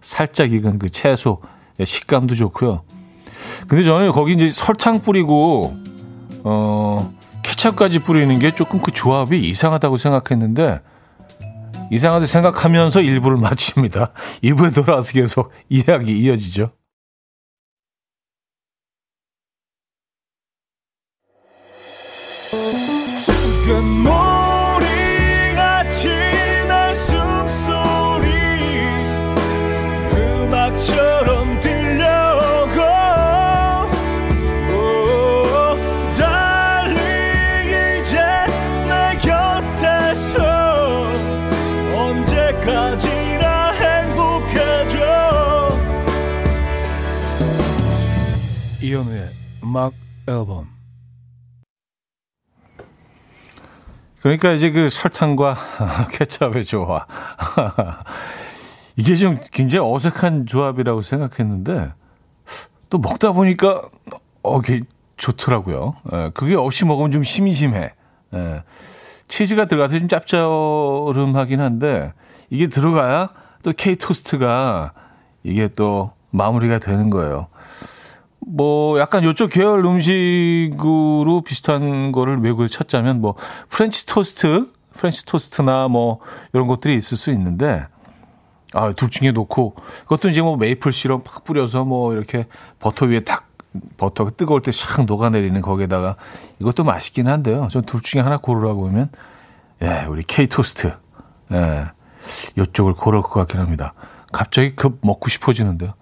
살짝 0.00 0.52
익은 0.52 0.78
그 0.78 0.88
채소, 0.88 1.40
예, 1.42 1.59
식감도 1.84 2.34
좋고요. 2.34 2.82
근데 3.68 3.84
저는 3.84 4.12
거기 4.12 4.32
이제 4.32 4.48
설탕 4.48 5.00
뿌리고 5.00 5.76
어 6.44 7.12
케찹까지 7.42 8.00
뿌리는 8.00 8.38
게 8.38 8.54
조금 8.54 8.80
그 8.80 8.90
조합이 8.90 9.40
이상하다고 9.40 9.96
생각했는데 9.96 10.80
이상하다 11.90 12.26
생각하면서 12.26 13.02
일부를 13.02 13.36
마칩니다. 13.40 14.12
2부에 14.42 14.74
돌아와서 14.74 15.12
계속 15.12 15.50
이야기 15.68 16.18
이어지죠. 16.18 16.72
음악 49.70 49.92
앨범 50.26 50.66
그러니까 54.20 54.50
이제 54.50 54.72
그 54.72 54.90
설탕과 54.90 55.56
케찹의 56.10 56.64
조화. 56.64 57.06
이게 58.96 59.14
좀 59.14 59.38
굉장히 59.52 59.88
어색한 59.88 60.46
조합이라고 60.46 61.02
생각했는데 61.02 61.92
또 62.90 62.98
먹다 62.98 63.30
보니까 63.30 63.88
어, 64.42 64.60
게 64.60 64.80
좋더라고요. 65.16 65.94
예, 66.12 66.30
그게 66.34 66.56
없이 66.56 66.84
먹으면 66.84 67.12
좀 67.12 67.22
심심해. 67.22 67.94
예. 68.34 68.64
치즈가 69.28 69.66
들어가서 69.66 70.00
좀 70.00 70.08
짭조름하긴 70.08 71.60
한데 71.60 72.12
이게 72.50 72.66
들어가야 72.66 73.30
또 73.62 73.72
케이 73.74 73.94
토스트가 73.94 74.92
이게 75.44 75.68
또 75.68 76.12
마무리가 76.30 76.80
되는 76.80 77.08
거예요. 77.08 77.46
뭐 78.52 78.98
약간 78.98 79.22
요쪽 79.24 79.50
계열 79.50 79.84
음식으로 79.84 81.42
비슷한 81.42 82.12
거를 82.12 82.40
외국에 82.40 82.68
찾자면 82.68 83.20
뭐 83.20 83.34
프렌치 83.68 84.06
토스트, 84.06 84.70
프렌치 84.94 85.24
토스트나 85.24 85.88
뭐 85.88 86.18
이런 86.52 86.66
것들이 86.66 86.96
있을 86.96 87.16
수 87.16 87.30
있는데 87.30 87.86
아, 88.72 88.92
둘 88.92 89.10
중에 89.10 89.32
놓고 89.32 89.74
그것도 90.02 90.30
이제 90.30 90.42
뭐 90.42 90.56
메이플 90.56 90.92
시럽 90.92 91.24
팍 91.24 91.44
뿌려서 91.44 91.84
뭐 91.84 92.12
이렇게 92.12 92.46
버터 92.78 93.06
위에 93.06 93.20
딱 93.20 93.48
버터가 93.98 94.30
뜨거울 94.30 94.62
때 94.62 94.72
샥 94.72 95.06
녹아내리는 95.06 95.60
거기에다가 95.60 96.16
이것도 96.58 96.82
맛있긴 96.84 97.28
한데요. 97.28 97.68
전 97.70 97.84
둘 97.84 98.00
중에 98.02 98.20
하나 98.20 98.36
고르라고 98.38 98.88
하면 98.88 99.08
예, 99.82 100.04
우리 100.08 100.22
K 100.24 100.46
토스트. 100.48 100.92
예. 101.52 101.86
이쪽을 102.58 102.94
고를 102.94 103.22
것 103.22 103.30
같긴 103.30 103.60
합니다. 103.60 103.94
갑자기 104.32 104.74
급 104.76 104.98
먹고 105.02 105.28
싶어지는데요. 105.30 105.94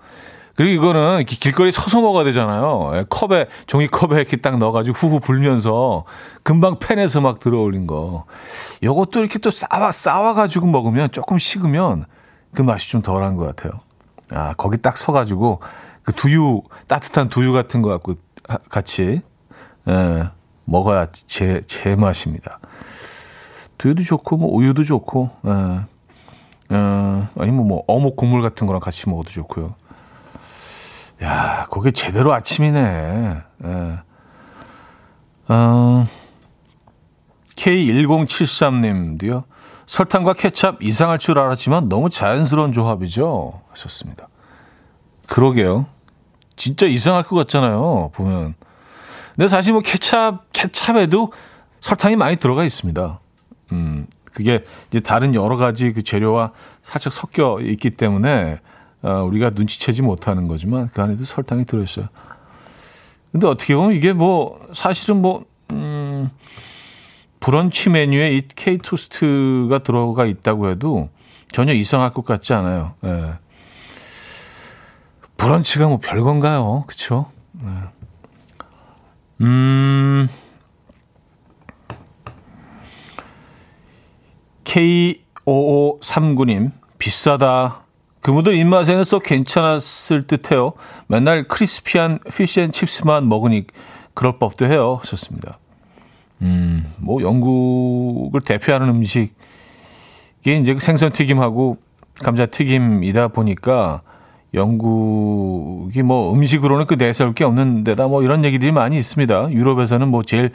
그리고 0.58 0.72
이거는 0.72 1.24
길거리 1.24 1.70
서서 1.70 2.00
먹어야 2.00 2.24
되잖아요. 2.24 2.90
예, 2.94 3.04
컵에, 3.08 3.46
종이컵에 3.68 4.16
이렇게 4.16 4.38
딱 4.38 4.58
넣어가지고 4.58 4.96
후후 4.96 5.20
불면서 5.20 6.02
금방 6.42 6.80
팬에서 6.80 7.20
막 7.20 7.38
들어올린 7.38 7.86
거. 7.86 8.24
요것도 8.82 9.20
이렇게 9.20 9.38
또 9.38 9.52
싸와, 9.52 9.92
싸와가지고 9.92 10.66
먹으면 10.66 11.12
조금 11.12 11.38
식으면 11.38 12.06
그 12.52 12.62
맛이 12.62 12.90
좀 12.90 13.02
덜한 13.02 13.36
것 13.36 13.46
같아요. 13.46 13.78
아, 14.32 14.52
거기 14.54 14.78
딱 14.82 14.96
서가지고 14.96 15.60
그 16.02 16.10
두유, 16.10 16.62
따뜻한 16.88 17.28
두유 17.28 17.52
같은 17.52 17.80
거 17.80 17.90
갖고 17.90 18.16
같이, 18.68 19.20
예, 19.86 20.30
먹어야 20.64 21.06
제, 21.12 21.60
제 21.68 21.94
맛입니다. 21.94 22.58
두유도 23.78 24.02
좋고, 24.02 24.36
뭐, 24.38 24.56
우유도 24.56 24.82
좋고, 24.82 25.30
예. 25.46 25.50
어, 26.74 27.28
아니면 27.36 27.68
뭐 27.68 27.84
어묵 27.86 28.16
국물 28.16 28.42
같은 28.42 28.66
거랑 28.66 28.80
같이 28.80 29.08
먹어도 29.08 29.30
좋고요. 29.30 29.76
야, 31.22 31.66
그게 31.70 31.90
제대로 31.90 32.32
아침이네. 32.32 33.42
예. 33.64 33.98
어, 35.48 36.06
K1073님도요. 37.56 39.44
설탕과 39.86 40.34
케찹 40.34 40.76
이상할 40.80 41.18
줄 41.18 41.38
알았지만 41.38 41.88
너무 41.88 42.10
자연스러운 42.10 42.72
조합이죠. 42.72 43.62
하셨습니다. 43.70 44.28
그러게요. 45.26 45.86
진짜 46.56 46.86
이상할 46.86 47.22
것 47.22 47.36
같잖아요. 47.36 48.10
보면. 48.12 48.54
근데 49.34 49.48
사실 49.48 49.72
뭐 49.72 49.82
케찹, 49.82 50.38
케찹에도 50.52 51.32
설탕이 51.80 52.16
많이 52.16 52.36
들어가 52.36 52.64
있습니다. 52.64 53.20
음, 53.72 54.06
그게 54.24 54.64
이제 54.88 55.00
다른 55.00 55.34
여러 55.34 55.56
가지 55.56 55.92
그 55.92 56.02
재료와 56.02 56.52
살짝 56.82 57.12
섞여 57.12 57.58
있기 57.60 57.90
때문에 57.90 58.58
어, 59.02 59.22
우리가 59.22 59.50
눈치채지 59.50 60.02
못하는 60.02 60.48
거지만 60.48 60.88
그 60.88 61.02
안에도 61.02 61.24
설탕이 61.24 61.64
들어있어요. 61.64 62.06
근데 63.32 63.46
어떻게 63.46 63.76
보면 63.76 63.92
이게 63.92 64.12
뭐 64.12 64.58
사실은 64.72 65.22
뭐 65.22 65.44
음, 65.72 66.30
브런치 67.40 67.90
메뉴에 67.90 68.36
이 68.36 68.42
케이 68.56 68.78
토스트가 68.78 69.80
들어가 69.80 70.26
있다고 70.26 70.70
해도 70.70 71.08
전혀 71.52 71.72
이상할 71.72 72.12
것 72.12 72.24
같지 72.24 72.52
않아요. 72.54 72.94
예. 73.04 73.34
브런치가 75.36 75.86
뭐 75.86 75.98
별건가요? 75.98 76.84
그쵸? 76.86 77.30
네. 77.52 77.70
음, 79.40 80.28
K5539님, 84.64 86.72
비싸다. 86.98 87.84
그분들 88.28 88.56
입맛에는 88.56 89.04
썩 89.04 89.22
괜찮았을 89.22 90.24
듯 90.24 90.52
해요. 90.52 90.74
맨날 91.06 91.48
크리스피한 91.48 92.18
피쉬앤칩스만 92.30 93.26
먹으니 93.26 93.64
그럴 94.12 94.38
법도 94.38 94.66
해요. 94.66 94.98
하셨습니다. 95.00 95.58
음, 96.42 96.92
뭐, 96.98 97.22
영국을 97.22 98.42
대표하는 98.42 98.90
음식이 98.90 99.30
이제 100.44 100.74
그 100.74 100.78
생선 100.78 101.12
튀김하고 101.12 101.78
감자 102.22 102.44
튀김이다 102.44 103.28
보니까 103.28 104.02
영국이 104.52 106.02
뭐 106.02 106.34
음식으로는 106.34 106.84
그 106.84 106.96
내세울 106.98 107.32
게 107.32 107.44
없는 107.44 107.82
데다 107.82 108.08
뭐 108.08 108.22
이런 108.22 108.44
얘기들이 108.44 108.72
많이 108.72 108.98
있습니다. 108.98 109.52
유럽에서는 109.52 110.06
뭐 110.06 110.22
제일 110.22 110.50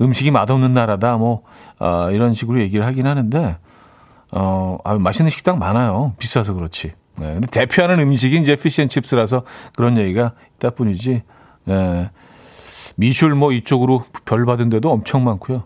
음식이 0.00 0.32
맛없는 0.32 0.74
나라다 0.74 1.18
뭐 1.18 1.44
아, 1.78 2.10
이런 2.10 2.34
식으로 2.34 2.60
얘기를 2.60 2.84
하긴 2.84 3.06
하는데 3.06 3.58
어, 4.32 4.78
아, 4.82 4.98
맛있는 4.98 5.30
식당 5.30 5.60
많아요. 5.60 6.14
비싸서 6.18 6.54
그렇지. 6.54 6.94
네, 7.18 7.40
대표하는 7.50 8.00
음식이 8.00 8.38
이제 8.40 8.56
피시앤칩스라서 8.56 9.42
그런 9.76 9.98
얘기가 9.98 10.32
있다 10.56 10.70
뿐이지. 10.70 11.22
네, 11.64 12.10
미술 12.96 13.34
뭐 13.34 13.52
이쪽으로 13.52 14.04
별 14.24 14.44
받은 14.46 14.70
데도 14.70 14.90
엄청 14.90 15.24
많고요. 15.24 15.64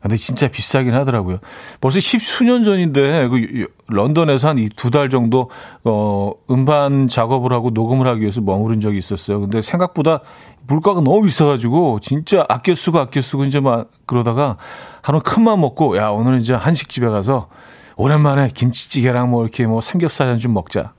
근데 0.00 0.16
진짜 0.16 0.48
비싸긴 0.48 0.94
하더라고요. 0.94 1.38
벌써 1.80 2.00
십수년 2.00 2.64
전인데 2.64 3.28
그 3.28 3.68
런던에서 3.86 4.48
한 4.48 4.56
두 4.76 4.90
달 4.90 5.08
정도 5.08 5.48
어 5.84 6.32
음반 6.50 7.06
작업을 7.06 7.52
하고 7.52 7.70
녹음을 7.70 8.08
하기 8.08 8.22
위해서 8.22 8.40
머무른 8.40 8.80
적이 8.80 8.98
있었어요. 8.98 9.38
근데 9.40 9.62
생각보다 9.62 10.18
물가가 10.66 11.00
너무 11.00 11.22
비싸가지고 11.22 12.00
진짜 12.00 12.44
아껴 12.48 12.74
쓰고 12.74 12.98
아껴 12.98 13.22
쓰고 13.22 13.44
이제 13.44 13.60
막 13.60 13.92
그러다가 14.04 14.56
하루 15.02 15.20
큰맘 15.20 15.60
먹고 15.60 15.96
야 15.96 16.08
오늘 16.08 16.40
이제 16.40 16.52
한식집에 16.52 17.06
가서 17.06 17.48
오랜만에 17.96 18.48
김치찌개랑 18.48 19.30
뭐 19.30 19.42
이렇게 19.42 19.66
뭐 19.66 19.80
삼겹살 19.80 20.36
좀 20.38 20.54
먹자. 20.54 20.92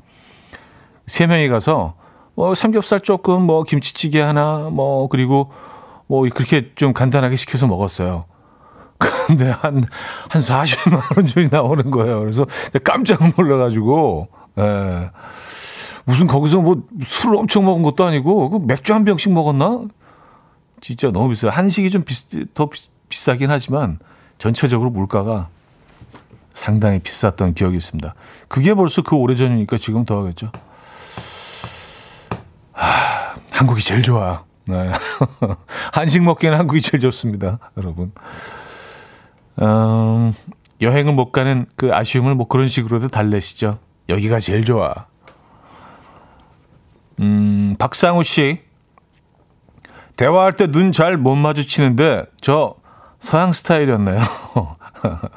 세 1.06 1.28
명이 1.28 1.50
가서 1.50 1.96
뭐 2.36 2.56
삼겹살 2.56 3.02
조금 3.02 3.44
뭐 3.44 3.64
김치찌개 3.64 4.22
하나 4.22 4.70
뭐 4.72 5.08
그리고 5.08 5.52
뭐 6.08 6.28
그렇게 6.34 6.74
좀 6.76 6.94
간단하게 6.94 7.36
시켜서 7.36 7.68
먹었어요. 7.68 8.26
근데 9.28 9.50
한, 9.50 9.84
한 10.30 10.42
40만 10.42 11.18
원 11.18 11.28
정도 11.28 11.56
나오는 11.56 11.92
거예요. 11.92 12.20
그래서 12.20 12.46
깜짝 12.84 13.20
놀라가지고, 13.36 14.28
예. 14.60 15.12
무슨 16.06 16.28
거기서 16.28 16.62
뭐 16.62 16.84
술을 17.02 17.38
엄청 17.38 17.66
먹은 17.66 17.82
것도 17.82 18.06
아니고, 18.06 18.50
그 18.50 18.60
맥주 18.66 18.94
한 18.94 19.06
병씩 19.06 19.32
먹었나? 19.32 19.84
진짜 20.82 21.12
너무 21.12 21.30
비싸요. 21.30 21.52
한식이 21.52 21.90
좀 21.90 22.04
비싸, 22.04 22.40
더 22.54 22.68
비, 22.68 22.80
싸긴 23.18 23.52
하지만, 23.52 24.00
전체적으로 24.38 24.90
물가가 24.90 25.48
상당히 26.54 27.00
비쌌던 27.00 27.54
기억이 27.54 27.78
있습니다. 27.78 28.14
그게 28.48 28.74
벌써 28.74 29.02
그 29.02 29.16
오래전이니까 29.16 29.78
지금 29.78 30.06
더 30.06 30.20
하겠죠. 30.22 30.52
하, 32.74 33.36
한국이 33.52 33.82
제일 33.84 34.02
좋아. 34.02 34.44
네. 34.66 34.92
한식 35.94 36.24
먹기에는 36.24 36.58
한국이 36.58 36.82
제일 36.82 37.02
좋습니다. 37.02 37.60
여러분. 37.78 38.12
음, 39.62 40.34
여행을 40.82 41.14
못 41.14 41.32
가는 41.32 41.66
그 41.76 41.94
아쉬움을 41.94 42.36
뭐 42.36 42.48
그런 42.48 42.68
식으로도 42.68 43.10
달래시죠. 43.10 43.80
여기가 44.10 44.40
제일 44.40 44.66
좋아. 44.66 44.94
음, 47.20 47.76
박상우 47.78 48.24
씨. 48.24 48.62
대화할 50.16 50.54
때 50.54 50.68
눈 50.68 50.92
잘 50.92 51.18
못 51.18 51.36
마주치는데 51.36 52.26
저 52.42 52.76
서양 53.20 53.52
스타일이었나요? 53.52 54.20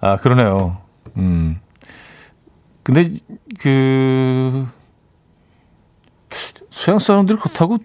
아, 0.00 0.16
그러네요. 0.16 0.78
음. 1.16 1.60
근데 2.82 3.10
그 3.60 4.66
서양 6.70 6.98
사람들이 6.98 7.38
그렇다고 7.38 7.78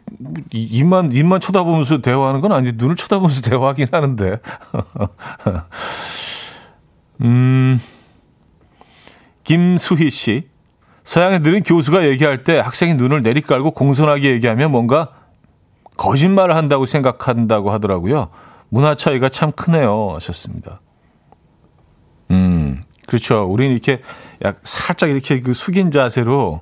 입만 0.51 1.11
입만 1.11 1.39
쳐다보면서 1.39 2.01
대화하는 2.01 2.41
건 2.41 2.51
아닌데 2.51 2.77
눈을 2.77 2.95
쳐다보면서 2.95 3.41
대화하긴 3.41 3.87
하는데. 3.91 4.39
음. 7.21 7.79
김수희 9.43 10.09
씨. 10.09 10.47
서양 11.03 11.33
애들은 11.33 11.63
교수가 11.63 12.07
얘기할 12.07 12.43
때 12.43 12.59
학생이 12.59 12.93
눈을 12.93 13.23
내리깔고 13.23 13.71
공손하게 13.71 14.31
얘기하면 14.31 14.71
뭔가 14.71 15.09
거짓말을 15.97 16.55
한다고 16.55 16.85
생각한다고 16.85 17.71
하더라고요. 17.71 18.29
문화 18.69 18.95
차이가 18.95 19.27
참 19.27 19.51
크네요. 19.51 20.11
하셨습니다. 20.13 20.79
음, 23.03 23.07
그렇죠. 23.07 23.43
우리는 23.43 23.71
이렇게 23.73 24.01
약 24.43 24.59
살짝 24.63 25.09
이렇게 25.09 25.41
그 25.41 25.53
숙인 25.53 25.91
자세로 25.91 26.61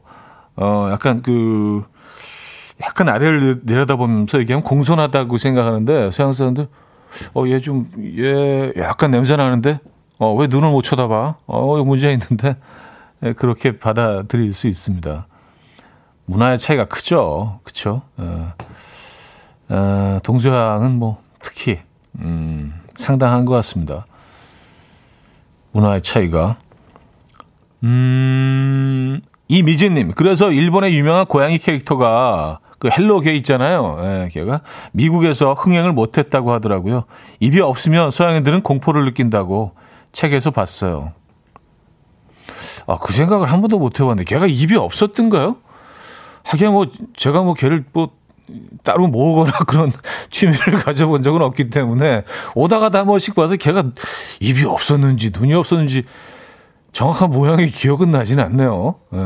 어 0.55 0.89
약간 0.91 1.21
그 1.21 1.83
약간 2.81 3.09
아래를 3.09 3.61
내려다보면서 3.63 4.39
얘기하면 4.39 4.63
공손하다고 4.63 5.37
생각하는데 5.37 6.11
서양 6.11 6.33
사람들 6.33 6.67
어, 7.33 7.45
얘 7.47 7.59
좀, 7.59 7.87
얘 8.17 8.71
약간 8.77 9.11
냄새 9.11 9.35
나는데? 9.35 9.79
어, 10.17 10.33
왜 10.33 10.47
눈을 10.47 10.69
못 10.69 10.83
쳐다봐? 10.83 11.35
어, 11.45 11.83
문제 11.83 12.11
있는데? 12.11 12.55
예, 13.23 13.33
그렇게 13.33 13.77
받아들일 13.77 14.53
수 14.53 14.67
있습니다. 14.67 15.27
문화의 16.25 16.57
차이가 16.57 16.85
크죠. 16.85 17.59
그쵸? 17.63 18.03
어, 18.17 18.53
어, 19.69 20.19
동서양은 20.23 20.91
뭐, 20.91 21.21
특히, 21.41 21.79
음, 22.19 22.73
상당한 22.95 23.45
것 23.45 23.53
같습니다. 23.55 24.05
문화의 25.71 26.01
차이가. 26.01 26.57
음, 27.83 29.21
이미진님. 29.47 30.11
그래서 30.11 30.51
일본의 30.51 30.95
유명한 30.95 31.25
고양이 31.25 31.57
캐릭터가 31.57 32.59
그 32.79 32.89
hello 32.89 33.19
걔 33.19 33.33
있잖아요. 33.35 33.97
예, 34.01 34.29
걔가 34.31 34.61
미국에서 34.91 35.53
흥행을 35.53 35.93
못했다고 35.93 36.51
하더라고요. 36.53 37.03
입이 37.39 37.59
없으면 37.59 38.11
서양인들은 38.11 38.63
공포를 38.63 39.05
느낀다고 39.05 39.73
책에서 40.11 40.51
봤어요. 40.51 41.13
아, 42.87 42.97
그 42.97 43.13
생각을 43.13 43.51
한 43.51 43.61
번도 43.61 43.77
못 43.77 43.99
해봤는데 43.99 44.23
걔가 44.23 44.47
입이 44.47 44.75
없었던가요? 44.75 45.57
하긴 46.43 46.71
뭐 46.71 46.87
제가 47.15 47.43
뭐 47.43 47.53
걔를 47.53 47.85
뭐 47.93 48.09
따로 48.83 49.07
모으거나 49.07 49.51
그런 49.67 49.91
취미를 50.29 50.75
가져본 50.77 51.23
적은 51.23 51.41
없기 51.41 51.69
때문에 51.69 52.23
오다 52.55 52.79
가다 52.79 52.99
한 52.99 53.05
번씩 53.07 53.35
봐서 53.35 53.55
걔가 53.55 53.83
입이 54.39 54.65
없었는지 54.65 55.31
눈이 55.37 55.53
없었는지 55.53 56.03
정확한 56.93 57.29
모양의 57.29 57.67
기억은 57.69 58.11
나지는 58.11 58.43
않네요. 58.45 58.95
예. 59.13 59.17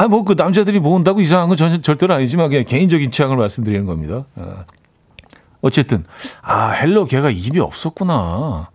아, 0.00 0.06
뭐, 0.06 0.22
그 0.22 0.34
남자들이 0.34 0.78
모은다고 0.78 1.20
이상한 1.20 1.48
건 1.48 1.56
전, 1.56 1.82
절대로 1.82 2.14
아니지만 2.14 2.48
그냥 2.50 2.64
개인적인 2.64 3.10
취향을 3.10 3.36
말씀드리는 3.36 3.84
겁니다. 3.84 4.24
어. 4.36 4.64
어쨌든, 5.60 6.04
아, 6.40 6.70
hello 6.70 7.06
걔가 7.06 7.30
입이 7.30 7.58
없었구나. 7.58 8.70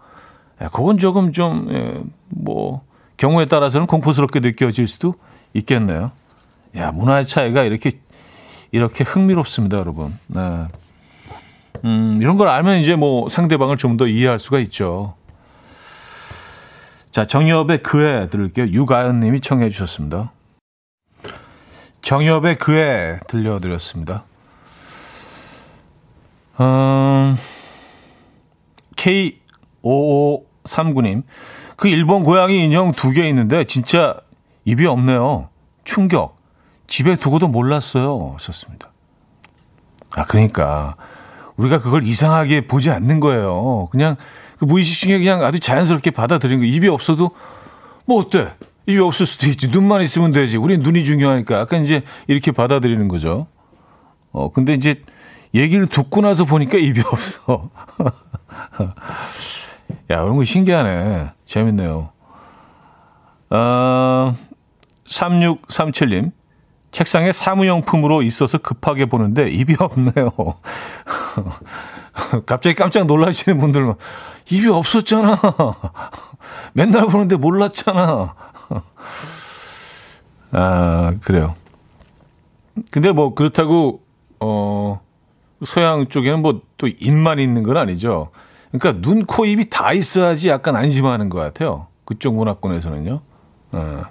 야, 0.61 0.69
그건 0.69 0.97
조금 0.97 1.31
좀, 1.31 1.67
예, 1.71 2.01
뭐, 2.27 2.81
경우에 3.15 3.45
따라서는 3.45 3.87
공포스럽게 3.87 4.41
느껴질 4.41 4.85
수도 4.85 5.15
있겠네요. 5.53 6.11
야, 6.75 6.91
문화의 6.91 7.25
차이가 7.25 7.63
이렇게, 7.63 7.91
이렇게 8.73 9.03
흥미롭습니다, 9.03 9.77
여러분. 9.77 10.11
네. 10.27 10.65
음, 11.85 12.17
이런 12.21 12.37
걸 12.37 12.47
알면 12.49 12.79
이제 12.79 12.95
뭐 12.95 13.29
상대방을 13.29 13.77
좀 13.77 13.97
더 13.97 14.07
이해할 14.07 14.39
수가 14.39 14.57
있죠. 14.61 15.13
자, 17.11 17.27
정엽의 17.27 17.83
그애 17.83 18.27
들을게요. 18.27 18.67
유가연 18.69 19.19
님이 19.19 19.39
청해 19.41 19.69
주셨습니다. 19.69 20.31
정엽의 22.01 22.57
그애 22.57 23.19
들려드렸습니다. 23.27 24.23
음, 26.59 27.37
K5539님. 28.95 31.21
그 31.77 31.87
일본 31.87 32.23
고양이 32.23 32.63
인형 32.65 32.93
두 32.93 33.11
개 33.13 33.27
있는데 33.29 33.65
진짜 33.65 34.17
입이 34.65 34.87
없네요. 34.87 35.49
충격. 35.83 36.41
집에 36.93 37.15
두고도 37.15 37.47
몰랐어요. 37.47 38.37
썼습니다. 38.39 38.91
아, 40.15 40.25
그러니까. 40.25 40.95
우리가 41.55 41.79
그걸 41.79 42.03
이상하게 42.03 42.67
보지 42.67 42.91
않는 42.91 43.19
거예요. 43.19 43.87
그냥 43.89 44.15
그 44.59 44.65
무의식 44.65 45.07
중에 45.07 45.17
그냥 45.17 45.43
아주 45.43 45.59
자연스럽게 45.59 46.11
받아들이는 46.11 46.61
거. 46.61 46.67
입이 46.67 46.87
없어도 46.87 47.31
뭐 48.05 48.19
어때? 48.19 48.53
입이 48.85 48.99
없을 48.99 49.25
수도 49.25 49.47
있지. 49.47 49.69
눈만 49.69 50.03
있으면 50.03 50.33
되지. 50.33 50.57
우린 50.57 50.83
눈이 50.83 51.03
중요하니까. 51.03 51.61
약간 51.61 51.83
이제 51.83 52.03
이렇게 52.27 52.51
받아들이는 52.51 53.07
거죠. 53.07 53.47
어, 54.31 54.51
근데 54.51 54.75
이제 54.75 55.01
얘기를 55.55 55.87
듣고 55.87 56.21
나서 56.21 56.45
보니까 56.45 56.77
입이 56.77 56.99
없어. 57.11 57.71
야, 60.11 60.21
그런 60.21 60.35
거 60.35 60.43
신기하네. 60.43 61.31
재밌네요. 61.47 62.11
어, 63.49 64.35
3637님. 65.07 66.31
책상에 66.93 67.33
사무용품으로 67.33 68.21
있어서 68.21 68.57
급하게 68.57 69.07
보는데 69.07 69.49
입이 69.49 69.75
없네요. 69.79 70.31
갑자기 72.45 72.75
깜짝 72.75 73.05
놀라시는 73.05 73.57
분들은 73.57 73.95
입이 74.49 74.69
없었잖아. 74.69 75.37
맨날 76.73 77.07
보는데 77.07 77.35
몰랐잖아. 77.35 78.35
아, 80.51 81.13
그래요. 81.21 81.55
근데 82.91 83.11
뭐 83.11 83.33
그렇다고 83.33 84.01
어 84.39 85.01
서양 85.65 86.07
쪽에는 86.07 86.41
뭐 86.41 86.61
또 86.83 86.89
입만 86.89 87.39
있는 87.39 87.63
건 87.63 87.77
아니죠. 87.77 88.31
그러니까 88.73 89.01
눈, 89.01 89.25
코, 89.25 89.45
입이 89.45 89.69
다 89.69 89.93
있어야지 89.93 90.49
약간 90.49 90.75
안심하는 90.75 91.29
것 91.29 91.39
같아요. 91.39 91.87
그쪽 92.03 92.35
문화권에서는요. 92.35 93.21
어. 93.71 94.03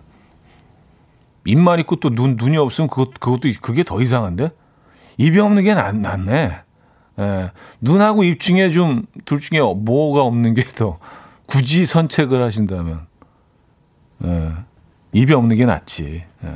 입만 1.44 1.80
있고 1.80 1.96
또 1.96 2.10
눈, 2.10 2.36
눈이 2.38 2.56
없으면 2.56 2.88
그것, 2.88 3.14
그것도, 3.14 3.48
그게 3.60 3.82
더 3.82 4.00
이상한데? 4.00 4.50
입이 5.18 5.38
없는 5.38 5.64
게 5.64 5.74
낫, 5.74 5.96
낫네. 5.96 6.62
예. 7.18 7.50
눈하고 7.80 8.24
입 8.24 8.40
중에 8.40 8.70
좀, 8.72 9.06
둘 9.24 9.40
중에 9.40 9.60
뭐가 9.60 10.22
없는 10.22 10.54
게 10.54 10.64
더, 10.64 10.98
굳이 11.46 11.84
선택을 11.86 12.42
하신다면. 12.42 13.06
예. 14.24 14.52
입이 15.12 15.32
없는 15.34 15.56
게 15.56 15.66
낫지. 15.66 16.24
예. 16.44 16.48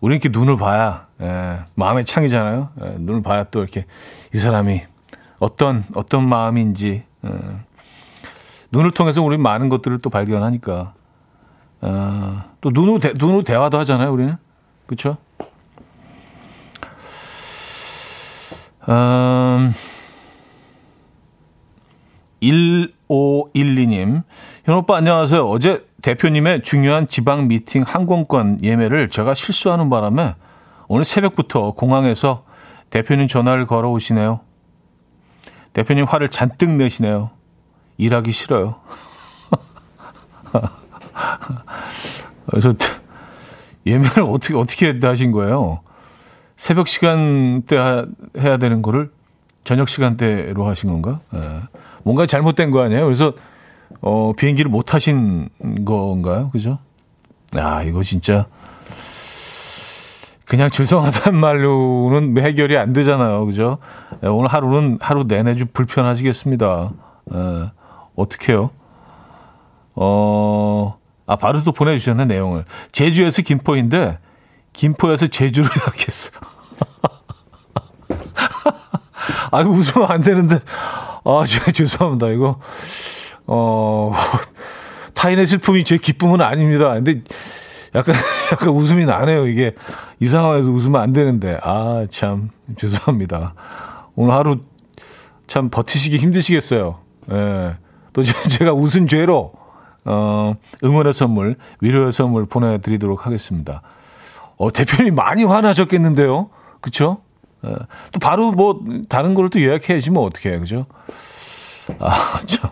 우리 0.00 0.16
이렇게 0.16 0.28
눈을 0.28 0.56
봐야 0.56 1.06
예. 1.20 1.58
마음의 1.74 2.04
창이잖아요. 2.04 2.70
예. 2.82 2.96
눈을 2.98 3.22
봐야 3.22 3.44
또 3.44 3.60
이렇게 3.60 3.86
이 4.34 4.38
사람이 4.38 4.82
어떤 5.38 5.84
어떤 5.94 6.28
마음인지 6.28 7.04
예. 7.24 7.30
눈을 8.72 8.92
통해서 8.92 9.22
우리 9.22 9.38
많은 9.38 9.68
것들을 9.68 9.98
또 9.98 10.10
발견하니까 10.10 10.94
어, 11.82 12.44
또 12.60 12.70
눈으로 12.70 12.98
대, 13.00 13.12
눈으로 13.14 13.42
대화도 13.42 13.78
하잖아요. 13.80 14.12
우리는 14.12 14.36
그렇죠? 14.86 15.16
음, 18.88 19.74
1512님. 22.40 24.22
현 24.64 24.76
오빠 24.76 24.96
안녕하세요. 24.96 25.48
어제 25.48 25.86
대표님의 26.02 26.62
중요한 26.62 27.06
지방 27.06 27.48
미팅 27.48 27.82
항공권 27.86 28.58
예매를 28.62 29.08
제가 29.08 29.34
실수하는 29.34 29.90
바람에 29.90 30.34
오늘 30.88 31.04
새벽부터 31.04 31.72
공항에서 31.72 32.44
대표님 32.90 33.26
전화를 33.26 33.66
걸어 33.66 33.90
오시네요. 33.90 34.40
대표님 35.72 36.04
화를 36.04 36.28
잔뜩 36.28 36.70
내시네요. 36.70 37.30
일하기 37.98 38.32
싫어요. 38.32 38.76
그래서 42.46 42.72
예매를 43.86 44.22
어떻게 44.22 44.54
어떻게 44.54 44.98
하신 45.00 45.32
거예요? 45.32 45.80
새벽 46.56 46.88
시간대 46.88 47.76
해야 48.38 48.56
되는 48.56 48.82
거를 48.82 49.10
저녁 49.64 49.88
시간대로 49.88 50.66
하신 50.66 50.90
건가? 50.90 51.20
네. 51.32 51.40
뭔가 52.02 52.26
잘못된 52.26 52.70
거 52.70 52.82
아니에요? 52.82 53.04
그래서 53.04 53.32
어, 54.00 54.32
비행기를 54.36 54.70
못 54.70 54.82
타신 54.82 55.48
건가요? 55.84 56.50
그죠? 56.50 56.78
아, 57.54 57.82
이거 57.82 58.02
진짜 58.02 58.46
그냥 60.46 60.68
죄송하다는 60.68 61.38
말로는 61.38 62.38
해결이 62.38 62.76
안 62.76 62.92
되잖아요. 62.92 63.46
그죠? 63.46 63.78
네, 64.20 64.28
오늘 64.28 64.48
하루는 64.52 64.98
하루 65.00 65.24
내내 65.24 65.54
좀 65.54 65.68
불편하시겠습니다. 65.72 66.90
에, 67.32 67.70
어떡해요? 68.16 68.70
어, 69.94 70.98
아, 71.32 71.36
바로 71.36 71.62
또 71.62 71.72
보내주셨네, 71.72 72.26
내용을. 72.26 72.66
제주에서 72.92 73.40
김포인데, 73.40 74.18
김포에서 74.74 75.28
제주로 75.28 75.66
예약했어. 75.80 76.30
아이고, 79.50 79.70
웃으면 79.70 80.10
안 80.10 80.20
되는데. 80.20 80.58
아, 81.24 81.44
제가 81.46 81.72
죄송합니다. 81.72 82.28
이거, 82.28 82.60
어, 83.46 84.12
타인의 85.14 85.46
슬픔이 85.46 85.84
제 85.84 85.96
기쁨은 85.96 86.42
아닙니다. 86.42 86.92
근데 86.92 87.22
약간, 87.94 88.14
약간 88.52 88.68
웃음이 88.68 89.06
나네요. 89.06 89.46
이게 89.46 89.74
이 90.20 90.28
상황에서 90.28 90.70
웃으면 90.70 91.00
안 91.00 91.14
되는데. 91.14 91.58
아, 91.62 92.06
참, 92.10 92.50
죄송합니다. 92.76 93.54
오늘 94.16 94.34
하루 94.34 94.58
참 95.46 95.70
버티시기 95.70 96.18
힘드시겠어요. 96.18 96.98
예. 97.30 97.76
또 98.12 98.22
제가 98.22 98.74
웃은 98.74 99.08
죄로, 99.08 99.52
어, 100.04 100.54
응원의 100.82 101.12
선물, 101.12 101.56
위로의 101.80 102.12
선물 102.12 102.46
보내드리도록 102.46 103.26
하겠습니다. 103.26 103.82
어, 104.56 104.70
대표님 104.72 105.14
많이 105.14 105.44
화나셨겠는데요? 105.44 106.50
그쵸? 106.80 107.18
예. 107.64 107.70
또 108.12 108.18
바로 108.20 108.52
뭐, 108.52 108.80
다른 109.08 109.34
걸 109.34 109.48
또 109.48 109.60
예약해야지 109.60 110.10
뭐 110.10 110.24
어떻게 110.24 110.52
해, 110.52 110.58
그죠? 110.58 110.86
아, 111.98 112.40
참. 112.46 112.70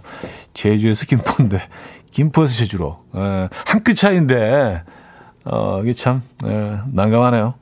제주에서 0.55 1.07
김포인데, 1.07 1.61
김포에서 2.11 2.55
제주로. 2.57 2.99
예, 3.17 3.49
한끗 3.67 3.95
차이인데, 3.95 4.83
어, 5.45 5.81
이게 5.83 5.93
참, 5.93 6.23
예, 6.45 6.79
난감하네요. 6.93 7.55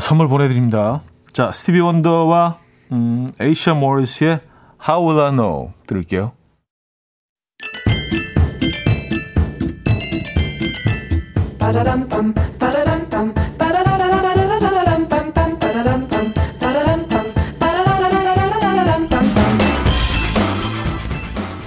선물 0.00 0.26
보내드립니다. 0.28 1.02
자, 1.32 1.52
스티비 1.52 1.78
원더와, 1.80 2.56
음, 2.92 3.28
에이샤 3.40 3.74
모리스의 3.74 4.40
How 4.86 5.08
Will 5.08 5.24
I 5.26 5.30
Know 5.32 5.72
들을게요. 5.86 6.32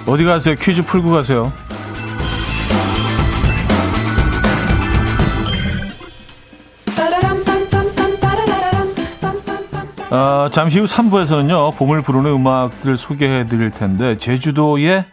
어디 0.07 0.23
가세요? 0.23 0.55
퀴즈 0.55 0.83
풀고 0.83 1.11
가세요. 1.11 1.51
어, 10.09 10.49
잠시 10.51 10.79
후 10.79 10.85
3부에서는요, 10.85 11.75
봄을 11.75 12.01
부르는 12.01 12.31
음악들을 12.31 12.95
소개해 12.95 13.47
드릴 13.47 13.71
텐데, 13.71 14.17
제주도의 14.17 15.03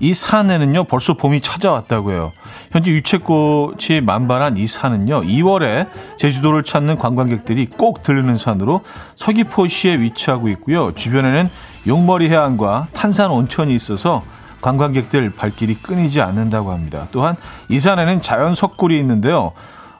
이 0.00 0.14
산에는요, 0.14 0.84
벌써 0.84 1.14
봄이 1.14 1.40
찾아왔다고요. 1.40 2.32
현재 2.72 2.90
유채꽃이 2.90 4.00
만발한 4.02 4.56
이 4.56 4.66
산은요, 4.66 5.22
2월에 5.22 5.88
제주도를 6.16 6.62
찾는 6.62 6.98
관광객들이 6.98 7.66
꼭 7.66 8.02
들르는 8.02 8.36
산으로 8.36 8.82
서귀포시에 9.14 10.00
위치하고 10.00 10.48
있고요. 10.48 10.92
주변에는 10.94 11.48
용머리 11.86 12.28
해안과 12.28 12.88
탄산 12.92 13.30
온천이 13.30 13.74
있어서 13.74 14.22
관광객들 14.60 15.30
발길이 15.34 15.74
끊이지 15.74 16.20
않는다고 16.20 16.72
합니다. 16.72 17.08
또한 17.12 17.36
이 17.68 17.78
산에는 17.78 18.20
자연 18.20 18.54
석굴이 18.54 18.98
있는데요. 18.98 19.52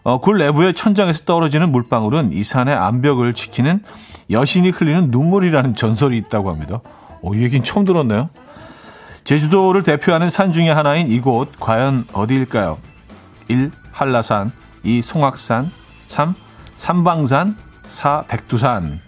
어, 0.02 0.18
굴 0.18 0.38
내부의 0.38 0.74
천장에서 0.74 1.24
떨어지는 1.24 1.72
물방울은 1.72 2.32
이 2.32 2.44
산의 2.44 2.74
암벽을 2.74 3.34
지키는 3.34 3.82
여신이 4.30 4.70
흘리는 4.70 5.10
눈물이라는 5.10 5.74
전설이 5.74 6.16
있다고 6.18 6.50
합니다. 6.50 6.80
오, 7.22 7.34
이 7.34 7.42
얘기는 7.42 7.64
처음 7.64 7.84
들었네요. 7.84 8.28
제주도를 9.26 9.82
대표하는 9.82 10.30
산 10.30 10.52
중의 10.52 10.72
하나인 10.72 11.10
이곳 11.10 11.50
과연 11.58 12.04
어디일까요? 12.12 12.78
1. 13.48 13.72
한라산 13.90 14.52
2. 14.84 15.02
송악산 15.02 15.68
3. 16.06 16.34
삼방산 16.76 17.56
4. 17.88 18.22
백두산 18.28 19.00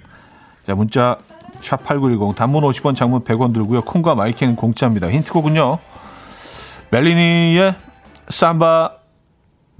자 0.64 0.74
문자 0.74 1.18
샵8910 1.60 2.34
단문 2.34 2.64
50원 2.64 2.96
장문 2.96 3.22
100원 3.22 3.54
들고요. 3.54 3.82
콩과 3.82 4.16
마이킹은 4.16 4.56
공짜입니다. 4.56 5.08
힌트곡은요. 5.08 5.78
멜리니의 6.90 7.76
삼바 8.28 8.94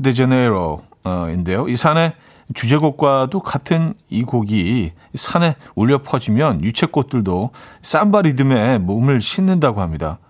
데제네로인데요. 0.01 1.67
이 1.69 1.75
산의 1.75 2.13
주제곡과도 2.55 3.41
같은 3.41 3.93
이 4.09 4.23
곡이 4.23 4.93
산에 5.17 5.57
울려 5.75 5.99
퍼지면 5.99 6.63
유채꽃들도 6.63 7.51
삼바 7.83 8.23
리듬에 8.23 8.79
몸을 8.79 9.21
싣는다고 9.21 9.81
합니다. 9.81 10.21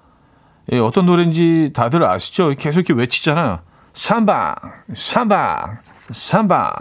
예, 0.70 0.78
어떤 0.78 1.06
노래인지 1.06 1.70
다들 1.74 2.04
아시죠? 2.04 2.50
계속 2.58 2.80
이렇게 2.80 2.92
외치잖아요. 2.92 3.60
삼방, 3.94 4.54
삼방, 4.94 5.78
삼방. 6.10 6.72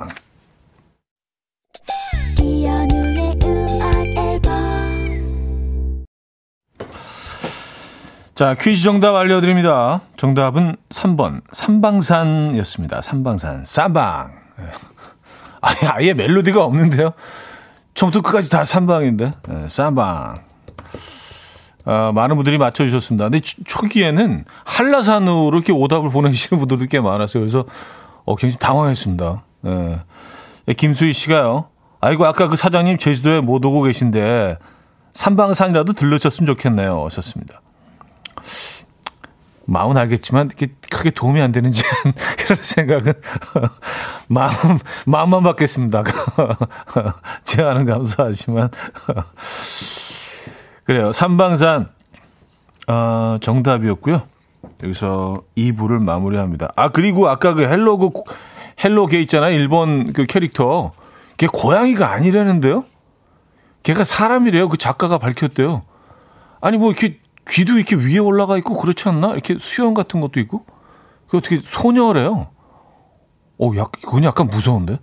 자, 8.36 8.56
퀴즈 8.56 8.84
정답 8.84 9.16
알려드립니다. 9.16 10.02
정답은 10.18 10.76
3번, 10.90 11.42
삼방산이었습니다. 11.52 13.02
삼방산, 13.02 13.66
삼방. 13.66 14.32
아예, 15.62 15.88
아예 15.88 16.14
멜로디가 16.14 16.64
없는데요. 16.64 17.14
처음부터 17.96 18.22
끝까지 18.22 18.52
다 18.52 18.64
삼방인데. 18.64 19.32
네, 19.48 19.68
삼방. 19.70 20.36
어, 21.88 22.12
많은 22.14 22.36
분들이 22.36 22.58
맞춰주셨습니다. 22.58 23.30
근데 23.30 23.40
초기에는 23.40 24.44
한라산으로 24.66 25.50
이렇게 25.54 25.72
오답을 25.72 26.10
보내주시는 26.10 26.60
분들도 26.60 26.88
꽤 26.90 27.00
많았어요. 27.00 27.42
그래서 27.42 27.64
어, 28.26 28.36
굉장히 28.36 28.60
당황했습니다. 28.60 29.44
예. 29.68 30.02
네, 30.66 30.74
김수희 30.74 31.14
씨가요. 31.14 31.70
아이고, 32.02 32.26
아까 32.26 32.50
그 32.50 32.58
사장님 32.58 32.98
제주도에 32.98 33.40
못 33.40 33.64
오고 33.64 33.84
계신데, 33.84 34.58
산방산이라도 35.14 35.94
들르셨으면 35.94 36.46
좋겠네요. 36.48 37.06
하셨습니다. 37.06 37.62
마음은 39.66 39.98
알겠지만 39.98 40.50
이게 40.54 40.68
크게 40.90 41.10
도움이 41.12 41.42
안 41.42 41.52
되는지 41.52 41.84
그런 42.40 42.62
생각은 42.62 43.14
마음 44.28 44.80
마음만 45.06 45.44
받겠습니다. 45.44 46.04
제안은 47.44 47.86
감사하지만 47.86 48.70
그래요. 50.88 51.12
산방산 51.12 51.86
어, 52.88 53.38
정답이었고요. 53.42 54.22
여기서 54.84 55.44
2부를 55.58 56.02
마무리합니다. 56.02 56.72
아 56.78 56.90
그리고 56.90 57.28
아까 57.28 57.54
그 57.54 57.64
hello 57.64 57.98
그 57.98 58.10
hello 58.84 59.08
걔 59.08 59.20
있잖아요. 59.22 59.54
일본 59.54 60.14
그 60.14 60.26
캐릭터. 60.26 60.92
걔 61.36 61.48
고양이가 61.48 62.10
아니라는데요. 62.10 62.86
걔가 63.84 64.06
사람이래요. 64.06 64.70
그 64.70 64.78
작가가 64.78 65.18
밝혔대요. 65.18 65.84
아니 66.62 66.78
뭐 66.78 66.90
이렇게 66.92 67.20
귀도 67.50 67.74
이렇게 67.78 67.96
위에 67.96 68.18
올라가 68.20 68.58
있고 68.58 68.78
그렇지 68.78 69.10
않나? 69.10 69.34
이렇게 69.34 69.58
수염 69.60 69.94
같은 69.94 70.22
것도 70.22 70.40
있고. 70.40 70.66
그 71.28 71.38
어떻게 71.38 71.58
소녀래요? 71.58 72.48
오, 73.58 73.76
약, 73.76 73.92
그건 73.92 74.24
약간 74.24 74.48
무서운데? 74.48 75.00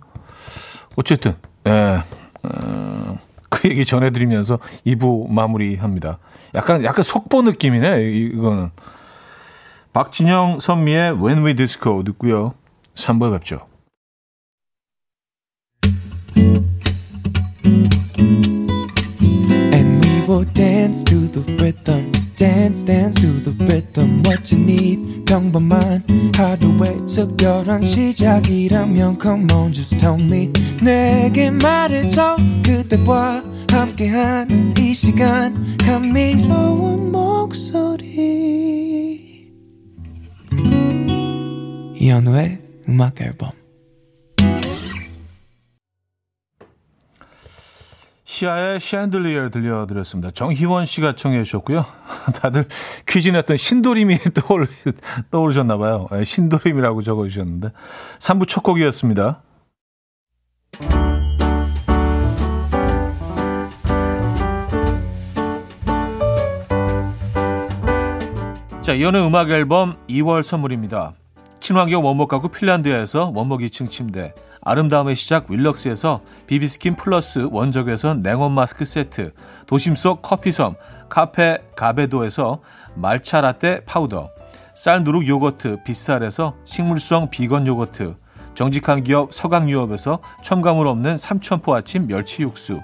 어쨌든, 0.95 1.35
예, 1.67 2.01
어, 2.43 3.19
그 3.55 3.69
얘기 3.69 3.85
전해드리면서 3.85 4.59
2부 4.85 5.29
마무리합니다. 5.31 6.19
약간, 6.55 6.83
약간 6.83 7.03
속보 7.03 7.41
느낌이네, 7.43 8.03
이거는. 8.11 8.69
박진영 9.93 10.59
선미의 10.59 11.13
When 11.23 11.45
We 11.45 11.55
Disco 11.55 12.03
듣고요. 12.03 12.53
3부에 12.95 13.31
뵙죠. 13.31 13.65
Dance 22.35 22.83
dance 22.83 23.21
to 23.21 23.39
the 23.39 23.51
rhythm 23.65 24.21
what 24.25 24.51
you 24.51 24.61
need 24.61 25.23
평범한 25.25 26.03
하루의 26.35 26.97
특별한 27.07 27.83
시작이라면 27.83 29.17
come 29.21 29.47
on 29.53 29.71
just 29.73 29.97
tell 29.97 30.19
me 30.21 30.51
내게 30.81 31.49
말해줘 31.51 32.37
그대와 32.63 33.43
함께한 33.71 34.73
이 34.77 34.93
시간 34.93 35.77
감미로운 35.77 37.11
목소리 37.11 37.85
이현우의 41.95 42.59
음악 42.89 43.21
앨범 43.21 43.51
시아의 48.35 48.81
샌들리어 48.81 49.49
들려드렸습니다. 49.49 50.29
정희원 50.31 50.85
씨가 50.85 51.15
청해 51.15 51.45
주셨고요. 51.45 51.85
다들 52.41 52.67
퀴즈 53.07 53.29
냈던 53.29 53.55
신도림이 53.55 54.17
떠오르, 54.35 54.67
떠오르셨나 55.31 55.77
봐요. 55.77 56.07
네, 56.11 56.25
신도림이라고 56.25 57.01
적어주셨는데 57.01 57.69
3부 58.19 58.45
첫 58.47 58.61
곡이었습니다. 58.61 59.41
자, 68.81 68.93
이현우의 68.93 69.25
음악 69.25 69.49
앨범 69.49 69.95
2월 70.09 70.43
선물입니다. 70.43 71.13
친환경 71.65 72.05
원목 72.05 72.27
가구 72.27 72.49
핀란드에서 72.49 73.31
원목 73.33 73.61
2층 73.61 73.89
침대, 73.89 74.35
아름다움의 74.61 75.15
시작 75.15 75.49
윌럭스에서 75.49 76.21
비비스킨 76.45 76.95
플러스 76.95 77.49
원적외선 77.51 78.21
냉온 78.21 78.51
마스크 78.51 78.85
세트, 78.85 79.33
도심 79.65 79.95
속 79.95 80.21
커피섬 80.21 80.75
카페 81.09 81.57
가베도에서 81.75 82.61
말차 82.93 83.41
라떼 83.41 83.83
파우더, 83.85 84.29
쌀 84.75 85.03
누룩 85.03 85.27
요거트 85.27 85.77
빗살에서 85.83 86.53
식물성 86.65 87.31
비건 87.31 87.65
요거트, 87.65 88.15
정직한 88.53 89.03
기업 89.03 89.33
서강유업에서 89.33 90.19
첨가물 90.43 90.85
없는 90.85 91.17
삼천포 91.17 91.73
아침 91.73 92.05
멸치 92.05 92.43
육수, 92.43 92.79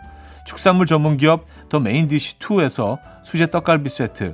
축산물 0.47 0.87
전문 0.87 1.17
기업 1.17 1.45
더 1.69 1.79
메인디시 1.79 2.39
2에서 2.39 2.97
수제 3.21 3.51
떡갈비 3.51 3.91
세트, 3.91 4.33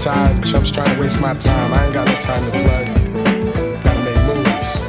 Tired 0.00 0.44
chumps 0.44 0.70
trying 0.70 0.94
to 0.94 1.00
waste 1.00 1.20
my 1.20 1.34
time. 1.34 1.72
I 1.72 1.84
ain't 1.84 1.94
got 1.94 2.06
no 2.08 2.14
time 2.20 2.42
to 2.44 2.50
play. 2.50 2.84
Gotta 3.84 4.00
make 4.04 4.22
moves. 4.26 4.84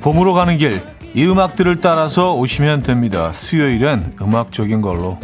봄으로 0.00 0.34
가는 0.34 0.58
길, 0.58 0.80
이 1.14 1.24
음악들을 1.26 1.76
따라서 1.80 2.34
오시면 2.34 2.82
됩니다. 2.82 3.32
수요일엔 3.32 4.16
음악적인 4.20 4.80
걸로. 4.80 5.18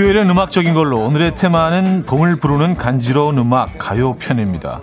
수요일엔 0.00 0.30
음악적인 0.30 0.72
걸로 0.72 0.98
오늘의 1.00 1.34
테마는 1.34 2.06
봄을 2.06 2.36
부르는 2.36 2.74
간지러운 2.74 3.36
음악 3.36 3.76
가요 3.76 4.14
편입니다. 4.14 4.80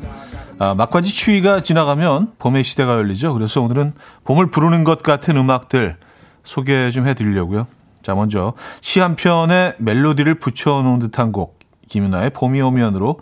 아, 0.59 0.75
막바지 0.75 1.09
추위가 1.11 1.63
지나가면 1.63 2.33
봄의 2.37 2.63
시대가 2.63 2.93
열리죠. 2.93 3.33
그래서 3.33 3.59
오늘은 3.61 3.93
봄을 4.25 4.51
부르는 4.51 4.83
것 4.83 5.01
같은 5.01 5.35
음악들 5.35 5.97
소개 6.43 6.91
좀 6.91 7.07
해드리려고요. 7.07 7.65
자, 8.03 8.13
먼저 8.13 8.53
시 8.81 8.99
한 8.99 9.15
편에 9.15 9.73
멜로디를 9.79 10.35
붙여놓은 10.35 10.99
듯한 10.99 11.31
곡 11.31 11.57
김윤아의 11.89 12.29
봄이 12.29 12.61
오면으로 12.61 13.19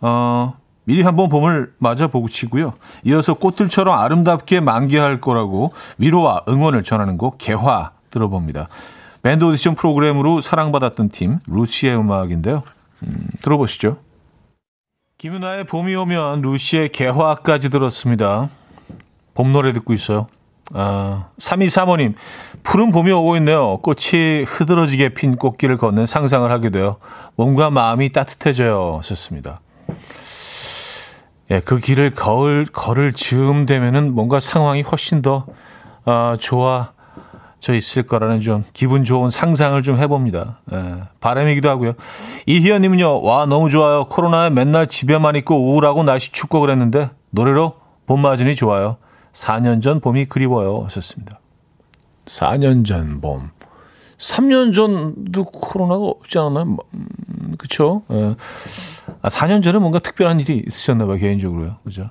어, 0.00 0.54
미리 0.82 1.02
한번 1.02 1.28
봄을 1.28 1.74
맞아보고 1.78 2.28
치고요. 2.28 2.72
이어서 3.04 3.34
꽃들처럼 3.34 3.96
아름답게 3.96 4.58
만개할 4.58 5.20
거라고 5.20 5.70
위로와 5.98 6.42
응원을 6.48 6.82
전하는 6.82 7.16
곡 7.16 7.38
개화 7.38 7.92
들어봅니다. 8.10 8.66
밴드 9.26 9.42
오디션 9.42 9.74
프로그램으로 9.74 10.40
사랑받았던 10.40 11.08
팀 11.08 11.40
루시의 11.48 11.96
음악인데요. 11.96 12.62
음, 13.02 13.26
들어보시죠. 13.42 13.96
김윤아의 15.18 15.64
봄이 15.64 15.96
오면 15.96 16.42
루시의 16.42 16.90
개화까지 16.90 17.70
들었습니다. 17.70 18.48
봄 19.34 19.52
노래 19.52 19.72
듣고 19.72 19.94
있어요. 19.94 20.28
아, 20.74 21.30
3235님, 21.38 22.14
푸른 22.62 22.92
봄이 22.92 23.10
오고 23.10 23.36
있네요. 23.38 23.78
꽃이 23.78 24.44
흐드러지게 24.46 25.14
핀 25.14 25.34
꽃길을 25.34 25.76
걷는 25.76 26.06
상상을 26.06 26.48
하게 26.48 26.70
돼요. 26.70 26.98
몸과 27.34 27.70
마음이 27.70 28.12
따뜻해져요. 28.12 28.98
하셨습니다. 28.98 29.60
예, 31.50 31.58
그 31.58 31.78
길을 31.78 32.12
걸을, 32.12 32.66
걸을 32.66 33.12
즈음 33.12 33.66
되면은 33.66 34.14
뭔가 34.14 34.38
상황이 34.38 34.82
훨씬 34.82 35.20
더, 35.20 35.46
아, 36.04 36.36
좋아 36.38 36.92
져 37.58 37.74
있을 37.74 38.02
거라는 38.02 38.40
좀 38.40 38.64
기분 38.72 39.04
좋은 39.04 39.30
상상을 39.30 39.80
좀 39.82 39.98
해봅니다. 39.98 40.60
예, 40.72 40.94
바람이기도 41.20 41.68
하고요. 41.68 41.94
이희연님은요, 42.46 43.22
와, 43.22 43.46
너무 43.46 43.70
좋아요. 43.70 44.04
코로나에 44.06 44.50
맨날 44.50 44.86
집에만 44.86 45.36
있고 45.36 45.56
우울하고 45.70 46.02
날씨 46.04 46.32
춥고 46.32 46.60
그랬는데, 46.60 47.10
노래로 47.30 47.74
봄 48.06 48.20
맞으니 48.20 48.54
좋아요. 48.54 48.98
4년 49.32 49.82
전 49.82 50.00
봄이 50.00 50.26
그리워요. 50.26 50.82
하셨습니다. 50.84 51.40
4년 52.26 52.84
전 52.84 53.20
봄. 53.20 53.50
3년 54.18 54.74
전도 54.74 55.44
코로나가 55.44 56.04
없지 56.04 56.38
않았나요? 56.38 56.64
뭐, 56.64 56.84
음, 56.94 57.54
그쵸? 57.58 58.02
예. 58.10 58.34
아, 59.22 59.28
4년 59.28 59.62
전에 59.62 59.78
뭔가 59.78 59.98
특별한 59.98 60.40
일이 60.40 60.62
있으셨나봐요, 60.66 61.16
개인적으로요. 61.16 61.76
그죠? 61.84 62.10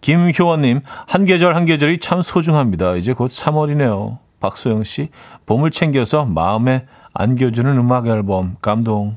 김효원님, 0.00 0.82
한 1.06 1.24
계절 1.24 1.54
한 1.54 1.64
계절이 1.64 1.98
참 1.98 2.22
소중합니다. 2.22 2.96
이제 2.96 3.12
곧 3.12 3.28
3월이네요. 3.28 4.18
박소영 4.44 4.84
씨, 4.84 5.08
봄을 5.46 5.70
챙겨서 5.70 6.26
마음에 6.26 6.86
안겨주는 7.14 7.78
음악 7.78 8.08
앨범, 8.08 8.56
감동. 8.60 9.16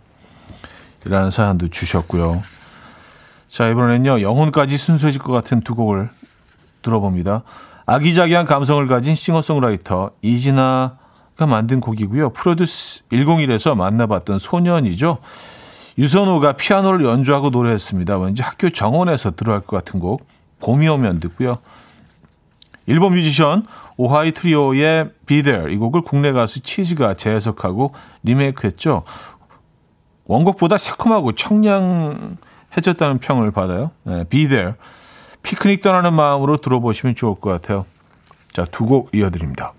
이라는 1.05 1.31
사연도 1.31 1.67
주셨고요. 1.67 2.41
자, 3.47 3.67
이번에는요, 3.67 4.21
영혼까지 4.21 4.77
순수해질 4.77 5.21
것 5.21 5.33
같은 5.33 5.59
두 5.61 5.75
곡을 5.75 6.09
들어봅니다. 6.81 7.43
아기자기한 7.85 8.45
감성을 8.45 8.85
가진 8.87 9.15
싱어송라이터 9.15 10.11
이진아가 10.21 11.45
만든 11.45 11.81
곡이고요. 11.81 12.31
프로듀스 12.31 13.07
101에서 13.09 13.75
만나봤던 13.75 14.39
소년이죠. 14.39 15.17
유선호가 15.97 16.53
피아노를 16.53 17.05
연주하고 17.05 17.49
노래했습니다. 17.49 18.17
왠지 18.19 18.41
학교 18.41 18.69
정원에서 18.69 19.31
들어갈 19.31 19.61
것 19.61 19.75
같은 19.75 19.99
곡 19.99 20.25
봄이 20.61 20.87
오면 20.87 21.19
듣고요. 21.19 21.53
일본 22.87 23.13
뮤지션 23.13 23.65
오하시 23.97 24.31
트리오의 24.31 25.11
There 25.27 25.73
이 25.73 25.77
곡을 25.77 26.01
국내 26.01 26.31
가수 26.31 26.61
치즈가 26.61 27.13
재해석하고 27.13 27.93
리메이크했죠. 28.23 29.03
원곡보다 30.25 30.77
새콤하고 30.77 31.33
청량해졌다는 31.33 33.19
평을 33.19 33.51
받아요. 33.51 33.91
네, 34.03 34.23
Be 34.25 34.47
There 34.47 34.73
피크닉 35.43 35.81
떠나는 35.81 36.13
마음으로 36.13 36.57
들어보시면 36.57 37.15
좋을 37.15 37.35
것 37.35 37.49
같아요. 37.51 37.85
자, 38.53 38.65
두 38.65 38.85
곡 38.85 39.13
이어드립니다. 39.13 39.73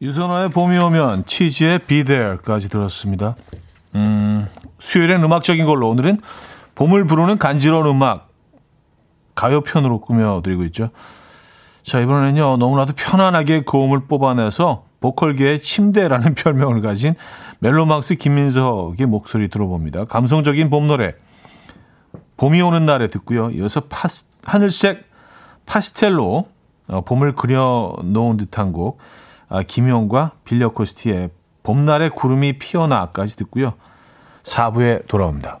유선화의 0.00 0.48
봄이 0.50 0.78
오면 0.78 1.26
치즈의 1.26 1.80
There까지 1.80 2.68
들었습니다. 2.68 3.36
음, 3.94 4.46
수요일엔 4.78 5.22
음악적인 5.22 5.66
걸로 5.66 5.88
오늘은 5.90 6.20
봄을 6.74 7.04
부르는 7.04 7.38
간지러운 7.38 7.86
음악 7.86 8.30
가요편으로 9.34 10.00
꾸며드리고 10.00 10.64
있죠. 10.64 10.90
자, 11.82 12.00
이번에는요, 12.00 12.56
너무나도 12.58 12.94
편안하게 12.96 13.64
고음을 13.64 14.06
뽑아내서 14.06 14.84
보컬계의 15.00 15.60
침대라는 15.60 16.34
별명을 16.36 16.80
가진 16.80 17.14
멜로망스 17.58 18.16
김민석의 18.16 19.06
목소리 19.06 19.48
들어봅니다. 19.48 20.04
감성적인 20.06 20.70
봄 20.70 20.86
노래. 20.86 21.14
봄이 22.36 22.60
오는 22.60 22.86
날에 22.86 23.08
듣고요. 23.08 23.50
이어서 23.50 23.80
파스, 23.80 24.24
하늘색 24.44 25.04
파스텔로 25.66 26.46
어, 26.88 27.00
봄을 27.02 27.34
그려 27.34 27.96
놓은 28.02 28.36
듯한 28.36 28.72
곡 28.72 28.98
아, 29.48 29.62
김용과 29.62 30.32
빌려 30.44 30.70
코스티의 30.70 31.30
봄날의 31.62 32.10
구름이 32.10 32.58
피어나까지 32.58 33.36
듣고요. 33.36 33.74
4부에 34.42 35.06
돌아옵니다. 35.06 35.60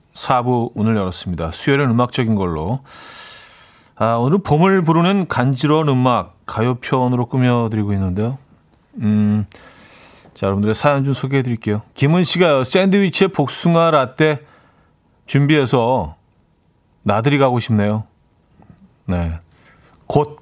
4부 0.13 0.71
오늘 0.75 0.95
열었습니다. 0.95 1.51
수요일은 1.51 1.89
음악적인 1.89 2.35
걸로 2.35 2.81
아, 3.95 4.15
오늘 4.15 4.39
봄을 4.39 4.83
부르는 4.83 5.27
간지러운 5.27 5.87
음악 5.87 6.35
가요편으로 6.47 7.27
꾸며드리고 7.27 7.93
있는데요. 7.93 8.39
음, 8.95 9.45
자, 10.33 10.47
여러분들의 10.47 10.73
사연 10.73 11.03
좀 11.03 11.13
소개해 11.13 11.43
드릴게요. 11.43 11.83
김은 11.93 12.23
씨가 12.23 12.63
샌드위치에 12.63 13.27
복숭아 13.27 13.91
라떼 13.91 14.41
준비해서 15.27 16.15
나들이 17.03 17.37
가고 17.37 17.59
싶네요. 17.59 18.05
네. 19.05 19.39
곧, 20.07 20.39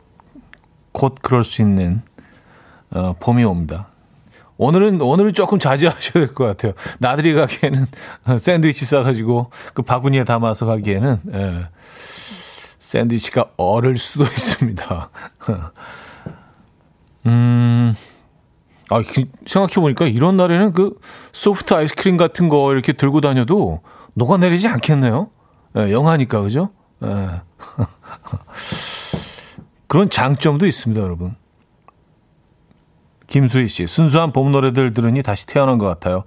곧 0.94 1.16
그럴 1.22 1.44
수 1.44 1.62
있는, 1.62 2.02
어, 2.92 3.14
봄이 3.20 3.44
옵니다. 3.44 3.88
오늘은, 4.60 5.00
오늘은 5.02 5.34
조금 5.34 5.58
자제하셔야 5.58 6.26
될 6.26 6.34
것 6.36 6.46
같아요. 6.46 6.74
나들이 7.00 7.34
가기에는 7.34 7.88
샌드위치 8.38 8.86
싸가지고 8.86 9.52
그 9.74 9.82
바구니에 9.82 10.26
담아서 10.26 10.66
가기에는, 10.66 11.20
예. 11.34 11.68
샌드위치가 12.78 13.46
얼을 13.58 13.96
수도 13.98 14.24
있습니다. 14.30 15.10
음, 17.28 17.96
아, 18.90 19.02
생각해 19.46 19.76
보니까 19.76 20.06
이런 20.08 20.36
날에는 20.36 20.74
그 20.74 20.98
소프트 21.32 21.74
아이스크림 21.74 22.18
같은 22.18 22.50
거 22.50 22.74
이렇게 22.74 22.92
들고 22.94 23.22
다녀도 23.22 23.82
녹아내리지 24.16 24.68
않겠네요? 24.68 25.30
예, 25.78 25.92
영하니까, 25.94 26.42
그죠? 26.42 26.72
예. 27.04 27.42
그런 29.88 30.10
장점도 30.10 30.66
있습니다, 30.68 31.02
여러분. 31.02 31.36
김수희 33.30 33.68
씨, 33.68 33.88
순수한 33.88 34.32
봄 34.34 34.52
노래들 34.52 34.94
들으니 34.94 35.24
다시 35.24 35.48
태어난 35.48 35.78
것 35.78 35.86
같아요. 35.86 36.26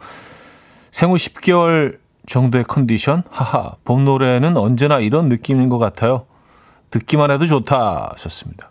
생후 0.91 1.17
10개월 1.17 1.99
정도의 2.27 2.65
컨디션? 2.65 3.25
하하, 3.29 3.75
봄 3.85 4.05
노래는 4.05 4.57
언제나 4.57 5.01
이런 5.01 5.29
느낌인 5.29 5.69
것 5.69 5.79
같아요. 5.79 6.27
듣기만 6.91 7.33
해도 7.33 7.47
좋다 7.47 8.13
하셨습니다. 8.13 8.71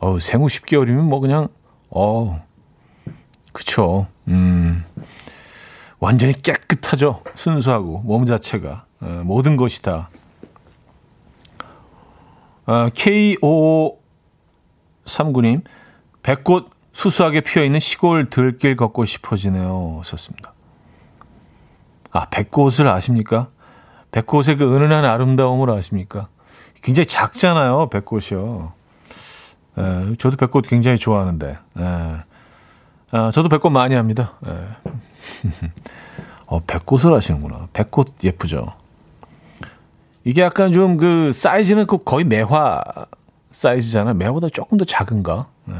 어우, 0.00 0.18
생후 0.20 0.48
10개월이면 0.48 1.02
뭐 1.02 1.20
그냥, 1.20 1.48
어 1.88 2.44
그쵸. 3.52 4.08
음, 4.26 4.84
완전히 6.00 6.32
깨끗하죠. 6.32 7.22
순수하고, 7.34 8.00
몸 8.00 8.26
자체가. 8.26 8.86
어, 9.00 9.22
모든 9.24 9.56
것이 9.56 9.82
다. 9.82 10.10
어, 12.66 12.88
K5539님, 12.88 15.62
백꽃 16.22 16.73
수수하게 16.94 17.40
피어있는 17.42 17.80
시골 17.80 18.30
들길 18.30 18.76
걷고 18.76 19.04
싶어지네요. 19.04 20.00
썼습니다. 20.04 20.54
아, 22.12 22.26
백꽃을 22.26 22.88
아십니까? 22.88 23.48
백꽃의 24.12 24.56
그 24.56 24.74
은은한 24.74 25.04
아름다움을 25.04 25.70
아십니까? 25.70 26.28
굉장히 26.80 27.06
작잖아요, 27.06 27.88
백꽃이요. 27.90 28.72
에, 29.76 29.82
예, 29.82 30.14
저도 30.16 30.36
백꽃 30.36 30.68
굉장히 30.68 30.96
좋아하는데. 30.96 31.48
에. 31.48 31.82
예. 31.82 32.16
아, 33.10 33.30
저도 33.32 33.48
백꽃 33.48 33.72
많이 33.72 33.96
합니다. 33.96 34.34
에. 34.46 34.50
예. 34.52 34.92
어, 36.46 36.60
백꽃을 36.60 37.12
하시는구나. 37.12 37.68
백꽃 37.72 38.22
예쁘죠. 38.22 38.72
이게 40.22 40.42
약간 40.42 40.70
좀 40.72 40.96
그 40.96 41.32
사이즈는 41.32 41.86
그 41.86 41.98
거의 41.98 42.24
매화 42.24 42.80
사이즈잖아요. 43.50 44.14
매화보다 44.14 44.48
조금 44.50 44.78
더 44.78 44.84
작은가? 44.84 45.48
에. 45.68 45.72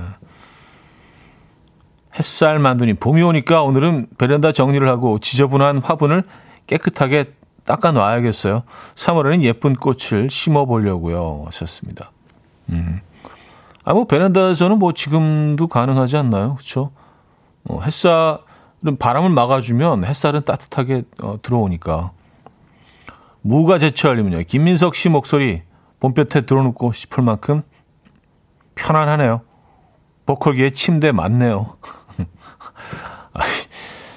햇살 2.19 2.59
만두니 2.59 2.95
봄이 2.95 3.23
오니까 3.23 3.63
오늘은 3.63 4.09
베란다 4.19 4.53
정리를 4.53 4.87
하고 4.89 5.19
지저분한 5.19 5.79
화분을 5.79 6.25
깨끗하게 6.67 7.33
닦아 7.65 7.93
놔야겠어요. 7.93 8.63
3월에는 8.95 9.43
예쁜 9.43 9.75
꽃을 9.75 10.31
심어 10.31 10.65
보려고요. 10.65 11.43
하셨습니다. 11.47 12.13
음. 12.71 13.01
아, 13.85 13.93
뭐, 13.93 14.07
베란다에서는 14.07 14.79
뭐 14.79 14.93
지금도 14.93 15.69
가능하지 15.69 16.17
않나요? 16.17 16.55
그쵸? 16.57 16.91
어, 17.69 17.81
햇살은 17.81 18.99
바람을 18.99 19.31
막아주면 19.31 20.05
햇살은 20.05 20.43
따뜻하게 20.43 21.03
어, 21.23 21.39
들어오니까. 21.43 22.13
무가 23.43 23.79
제철이면요. 23.79 24.45
김민석 24.47 24.95
씨 24.95 25.09
목소리 25.11 25.63
봄볕에 26.01 26.43
들어놓고 26.43 26.93
싶을 26.93 27.23
만큼 27.23 27.63
편안하네요. 28.75 29.43
보컬기에 30.27 30.71
침대 30.71 31.13
맞네요. 31.13 31.77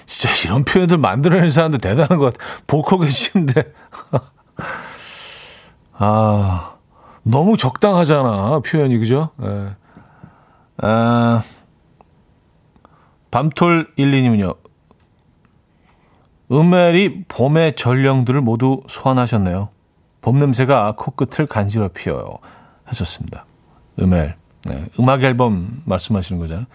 진짜 0.06 0.48
이런 0.48 0.64
표현들 0.64 0.98
만들어내는 0.98 1.50
사람들 1.50 1.80
대단한 1.80 2.18
것 2.18 2.34
같아. 2.34 2.46
보컬 2.66 3.00
계시는데. 3.02 3.72
아, 5.94 6.76
너무 7.24 7.58
적당하잖아. 7.58 8.60
표현이, 8.60 8.98
그죠? 8.98 9.30
예. 9.44 9.76
아, 10.78 11.44
밤톨 13.32 13.92
1, 13.98 14.12
2님은요. 14.12 14.56
음멜이 16.52 17.26
봄의 17.28 17.76
전령들을 17.76 18.42
모두 18.42 18.82
소환하셨네요. 18.88 19.70
봄 20.22 20.40
냄새가 20.40 20.96
코끝을 20.98 21.46
간지럽혀요. 21.46 22.38
하셨습니다. 22.86 23.46
음멜. 24.00 24.36
네, 24.66 24.86
음악 25.00 25.24
앨범 25.24 25.82
말씀하시는 25.86 26.40
거잖아요. 26.40 26.66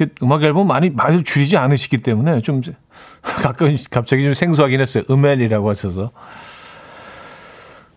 이렇게 0.00 0.14
음악 0.22 0.42
앨범 0.42 0.66
많이 0.66 0.90
많이 0.90 1.22
줄이지 1.22 1.56
않으시기 1.56 1.98
때문에 1.98 2.40
좀 2.40 2.62
가끔 3.20 3.76
갑자기 3.90 4.24
좀 4.24 4.32
생소하긴 4.32 4.80
했어요. 4.80 5.04
음엘이라고 5.10 5.68
하셔서. 5.68 6.10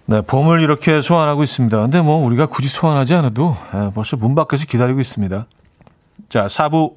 네, 0.05 0.21
봄을 0.21 0.61
이렇게 0.61 1.01
소환하고 1.01 1.43
있습니다. 1.43 1.79
근데 1.81 2.01
뭐 2.01 2.23
우리가 2.25 2.47
굳이 2.47 2.67
소환하지 2.67 3.15
않아도 3.15 3.55
예, 3.73 3.91
벌써 3.93 4.17
문 4.17 4.35
밖에서 4.35 4.65
기다리고 4.65 4.99
있습니다. 4.99 5.47
자, 6.27 6.45
4부 6.45 6.95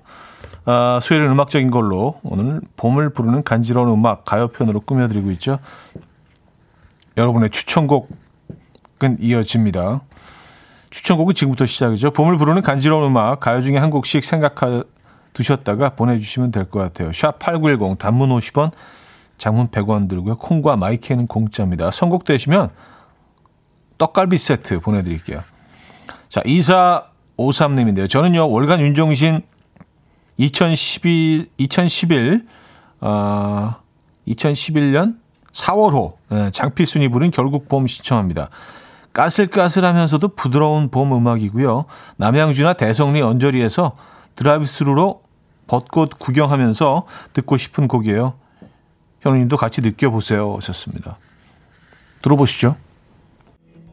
아, 0.64 0.98
수요일은 1.00 1.30
음악적인 1.30 1.70
걸로 1.70 2.18
오늘 2.24 2.60
봄을 2.76 3.10
부르는 3.10 3.44
간지러운 3.44 3.88
음악 3.90 4.24
가요편으로 4.24 4.80
꾸며드리고 4.80 5.30
있죠. 5.32 5.60
여러분의 7.16 7.50
추천곡은 7.50 8.08
이어집니다. 9.20 10.00
추천곡은 10.90 11.34
지금부터 11.34 11.66
시작이죠. 11.66 12.10
봄을 12.10 12.36
부르는 12.36 12.62
간지러운 12.62 13.04
음악 13.04 13.38
가요 13.38 13.62
중에 13.62 13.76
한 13.76 13.90
곡씩 13.90 14.24
생각하 14.24 14.82
두셨다가 15.36 15.90
보내주시면 15.90 16.50
될 16.50 16.64
것 16.64 16.80
같아요. 16.80 17.12
샵 17.12 17.38
8910 17.38 17.98
단문 17.98 18.30
50원 18.30 18.72
장문 19.36 19.68
100원 19.68 20.08
들고요. 20.08 20.36
콩과 20.38 20.76
마이크는 20.76 21.26
공짜입니다. 21.26 21.90
선곡되시면 21.90 22.70
떡갈비 23.98 24.38
세트 24.38 24.80
보내드릴게요. 24.80 25.40
자, 26.30 26.40
2453님인데요. 26.40 28.08
저는요, 28.08 28.50
월간 28.50 28.80
윤종신 28.80 29.42
2011, 30.38 31.50
2011, 31.58 32.46
어, 33.02 33.74
2011년 34.26 35.18
4월호 35.52 36.14
네, 36.30 36.50
장필순이 36.50 37.08
부른 37.08 37.30
결국 37.30 37.68
봄 37.68 37.86
시청합니다. 37.86 38.48
까슬까슬하면서도 39.12 40.28
부드러운 40.28 40.90
봄 40.90 41.12
음악이고요. 41.12 41.84
남양주나 42.16 42.74
대성리 42.74 43.22
언저리에서 43.22 43.92
드라이브스루로 44.34 45.25
벚꽃 45.66 46.18
구경하면서 46.18 47.06
듣고 47.32 47.56
싶은 47.56 47.88
곡이에요. 47.88 48.34
형님도 49.20 49.56
같이 49.56 49.80
느껴보세요. 49.80 50.54
하셨습니다. 50.56 51.18
들어보시죠. 52.22 52.74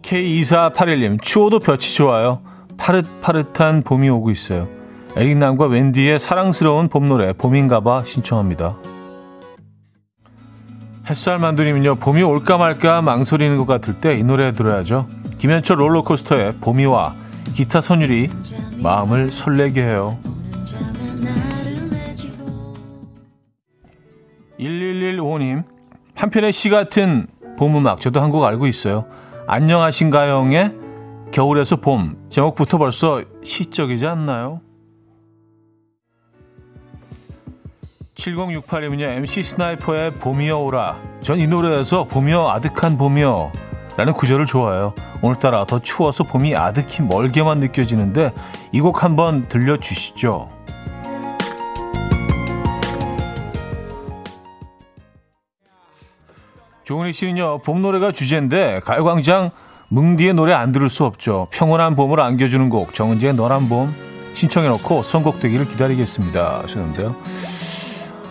K2481님, 0.02 1.22
추워도 1.22 1.60
볕이 1.60 1.96
좋아요. 1.96 2.42
파릇파릇한 2.78 3.84
봄이 3.84 4.10
오고 4.10 4.32
있어요. 4.32 4.68
에릭남과 5.16 5.68
웬디의 5.68 6.20
사랑스러운 6.20 6.90
봄 6.90 7.08
노래, 7.08 7.34
봄인가봐 7.34 8.04
신청합니다. 8.04 8.78
햇살 11.10 11.38
만두님은요, 11.38 11.96
봄이 11.96 12.22
올까 12.24 12.58
말까 12.58 13.02
망설이는 13.02 13.58
것 13.58 13.66
같을 13.66 14.00
때 14.00 14.18
이 14.18 14.24
노래 14.24 14.54
들어야죠. 14.54 15.08
김현철 15.38 15.80
롤러코스터의 15.80 16.56
봄이 16.62 16.86
와, 16.86 17.14
기타 17.54 17.82
선율이 17.82 18.30
마음을 18.78 19.32
설레게 19.32 19.84
해요. 19.84 20.18
1115님, 24.64 25.64
한편의 26.16 26.53
시 26.53 26.70
같은 26.70 27.28
봄음악, 27.57 27.99
저도 28.01 28.22
한 28.22 28.32
곡 28.32 28.43
알고 28.45 28.68
있어요. 28.68 29.05
안녕하신가요의 29.47 30.74
겨울에서 31.32 31.78
봄. 31.78 32.18
제목부터 32.30 32.78
벌써 32.78 33.24
시적이지 33.43 34.07
않나요? 34.07 34.61
7068님은요, 38.16 39.01
MC 39.01 39.43
스나이퍼의 39.43 40.11
봄이여 40.14 40.57
오라. 40.59 41.01
전 41.22 41.39
이 41.39 41.47
노래에서 41.47 42.05
봄이여 42.05 42.47
아득한 42.49 42.97
봄이여 42.97 43.51
라는 43.97 44.14
구절을 44.14 44.45
좋아해요. 44.45 44.93
오늘따라 45.22 45.66
더 45.66 45.80
추워서 45.80 46.24
봄이 46.24 46.55
아득히 46.55 47.01
멀게만 47.03 47.59
느껴지는데 47.59 48.32
이 48.72 48.80
곡 48.82 49.03
한번 49.03 49.47
들려주시죠. 49.47 50.49
조은희 56.84 57.14
씨는요, 57.14 57.60
봄 57.60 57.82
노래가 57.82 58.12
주제인데 58.12 58.82
가요광장 58.84 59.52
뭉디의 59.90 60.34
노래 60.34 60.54
안 60.54 60.72
들을 60.72 60.90
수 60.90 61.06
없죠. 61.06 61.48
평온한 61.52 61.96
봄을 61.96 62.20
안겨주는 62.20 62.70
곡 62.70 62.94
정은지의 62.94 63.36
너란 63.36 63.70
봄 63.70 63.94
신청해놓고 64.34 65.04
선곡되기를 65.04 65.68
기다리겠습니다 65.70 66.62
하셨는데요. 66.64 67.16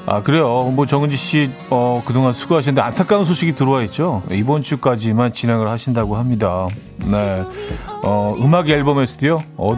아 0.05 0.23
그래요. 0.23 0.65
뭐 0.75 0.85
정은지 0.85 1.17
씨 1.17 1.51
어, 1.71 2.03
그동안 2.05 2.33
수고하셨는데 2.33 2.83
안타까운 2.83 3.25
소식이 3.25 3.55
들어와 3.55 3.83
있죠. 3.85 4.23
이번 4.33 4.63
주까지만 4.63 5.33
진행을 5.33 5.69
하신다고 5.69 6.17
합니다. 6.17 6.67
네, 6.99 7.45
어, 8.03 8.35
음악 8.41 8.69
앨범에서도요. 8.69 9.39
어, 9.57 9.77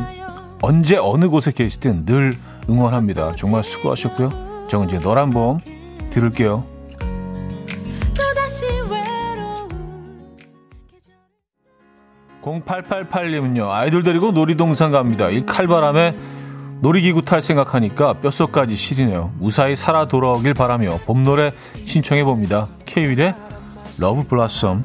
언제 0.62 0.96
어느 0.96 1.28
곳에 1.28 1.52
계시든 1.52 2.06
늘 2.06 2.34
응원합니다. 2.70 3.36
정말 3.36 3.62
수고하셨고요. 3.62 4.66
정은지의 4.68 5.02
너란 5.02 5.28
봄 5.28 5.60
들을게요. 6.10 6.73
0888님은요, 12.62 13.68
아이들 13.68 14.02
데리고 14.02 14.32
놀이동산 14.32 14.92
갑니다. 14.92 15.28
이 15.28 15.42
칼바람에 15.42 16.14
놀이기구 16.80 17.22
탈 17.22 17.40
생각하니까 17.40 18.14
뼛속까지 18.14 18.76
시리네요. 18.76 19.32
무사히 19.38 19.74
살아 19.74 20.06
돌아오길 20.06 20.54
바라며 20.54 20.98
봄 21.06 21.24
노래 21.24 21.52
신청해 21.84 22.24
봅니다. 22.24 22.68
케이윌의 22.84 23.34
Love 23.98 24.24
Blossom. 24.24 24.84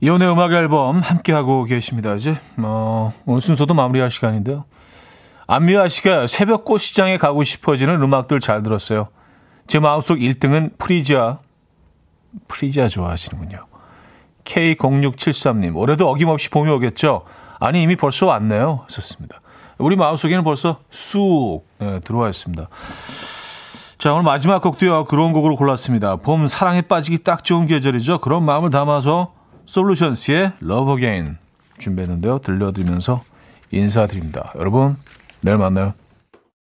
이현우의 0.00 0.32
음악 0.32 0.52
앨범 0.52 0.98
함께하고 0.98 1.62
계십니다. 1.62 2.14
이제, 2.14 2.36
어, 2.58 3.12
오늘 3.24 3.40
순서도 3.40 3.72
마무리할 3.72 4.10
시간인데요. 4.10 4.64
안미아 5.52 5.88
씨가 5.88 6.28
새벽 6.28 6.64
꽃시장에 6.64 7.18
가고 7.18 7.44
싶어지는 7.44 8.00
음악들 8.00 8.40
잘 8.40 8.62
들었어요. 8.62 9.08
제 9.66 9.80
마음속 9.80 10.16
1등은 10.16 10.78
프리지아. 10.78 11.40
프리지아 12.48 12.88
좋아하시는군요. 12.88 13.66
K0673님, 14.44 15.76
올해도 15.76 16.08
어김없이 16.08 16.48
봄이 16.48 16.70
오겠죠? 16.70 17.26
아니, 17.60 17.82
이미 17.82 17.96
벌써 17.96 18.24
왔네요. 18.24 18.80
하셨습니다. 18.84 19.42
우리 19.76 19.94
마음속에는 19.94 20.42
벌써 20.42 20.80
쑥 20.90 21.66
네, 21.78 22.00
들어와 22.00 22.30
있습니다. 22.30 22.68
자, 23.98 24.12
오늘 24.14 24.22
마지막 24.22 24.62
곡도요. 24.62 25.04
그런 25.04 25.34
곡으로 25.34 25.56
골랐습니다. 25.56 26.16
봄 26.16 26.46
사랑에 26.46 26.80
빠지기 26.80 27.18
딱 27.24 27.44
좋은 27.44 27.66
계절이죠. 27.66 28.20
그런 28.20 28.42
마음을 28.42 28.70
담아서 28.70 29.34
솔루션스의 29.66 30.52
Love 30.62 30.94
Again 30.94 31.36
준비했는데요. 31.78 32.38
들려드리면서 32.38 33.22
인사드립니다. 33.70 34.54
여러분, 34.56 34.96
내일 35.42 35.58
만나요. 35.58 35.94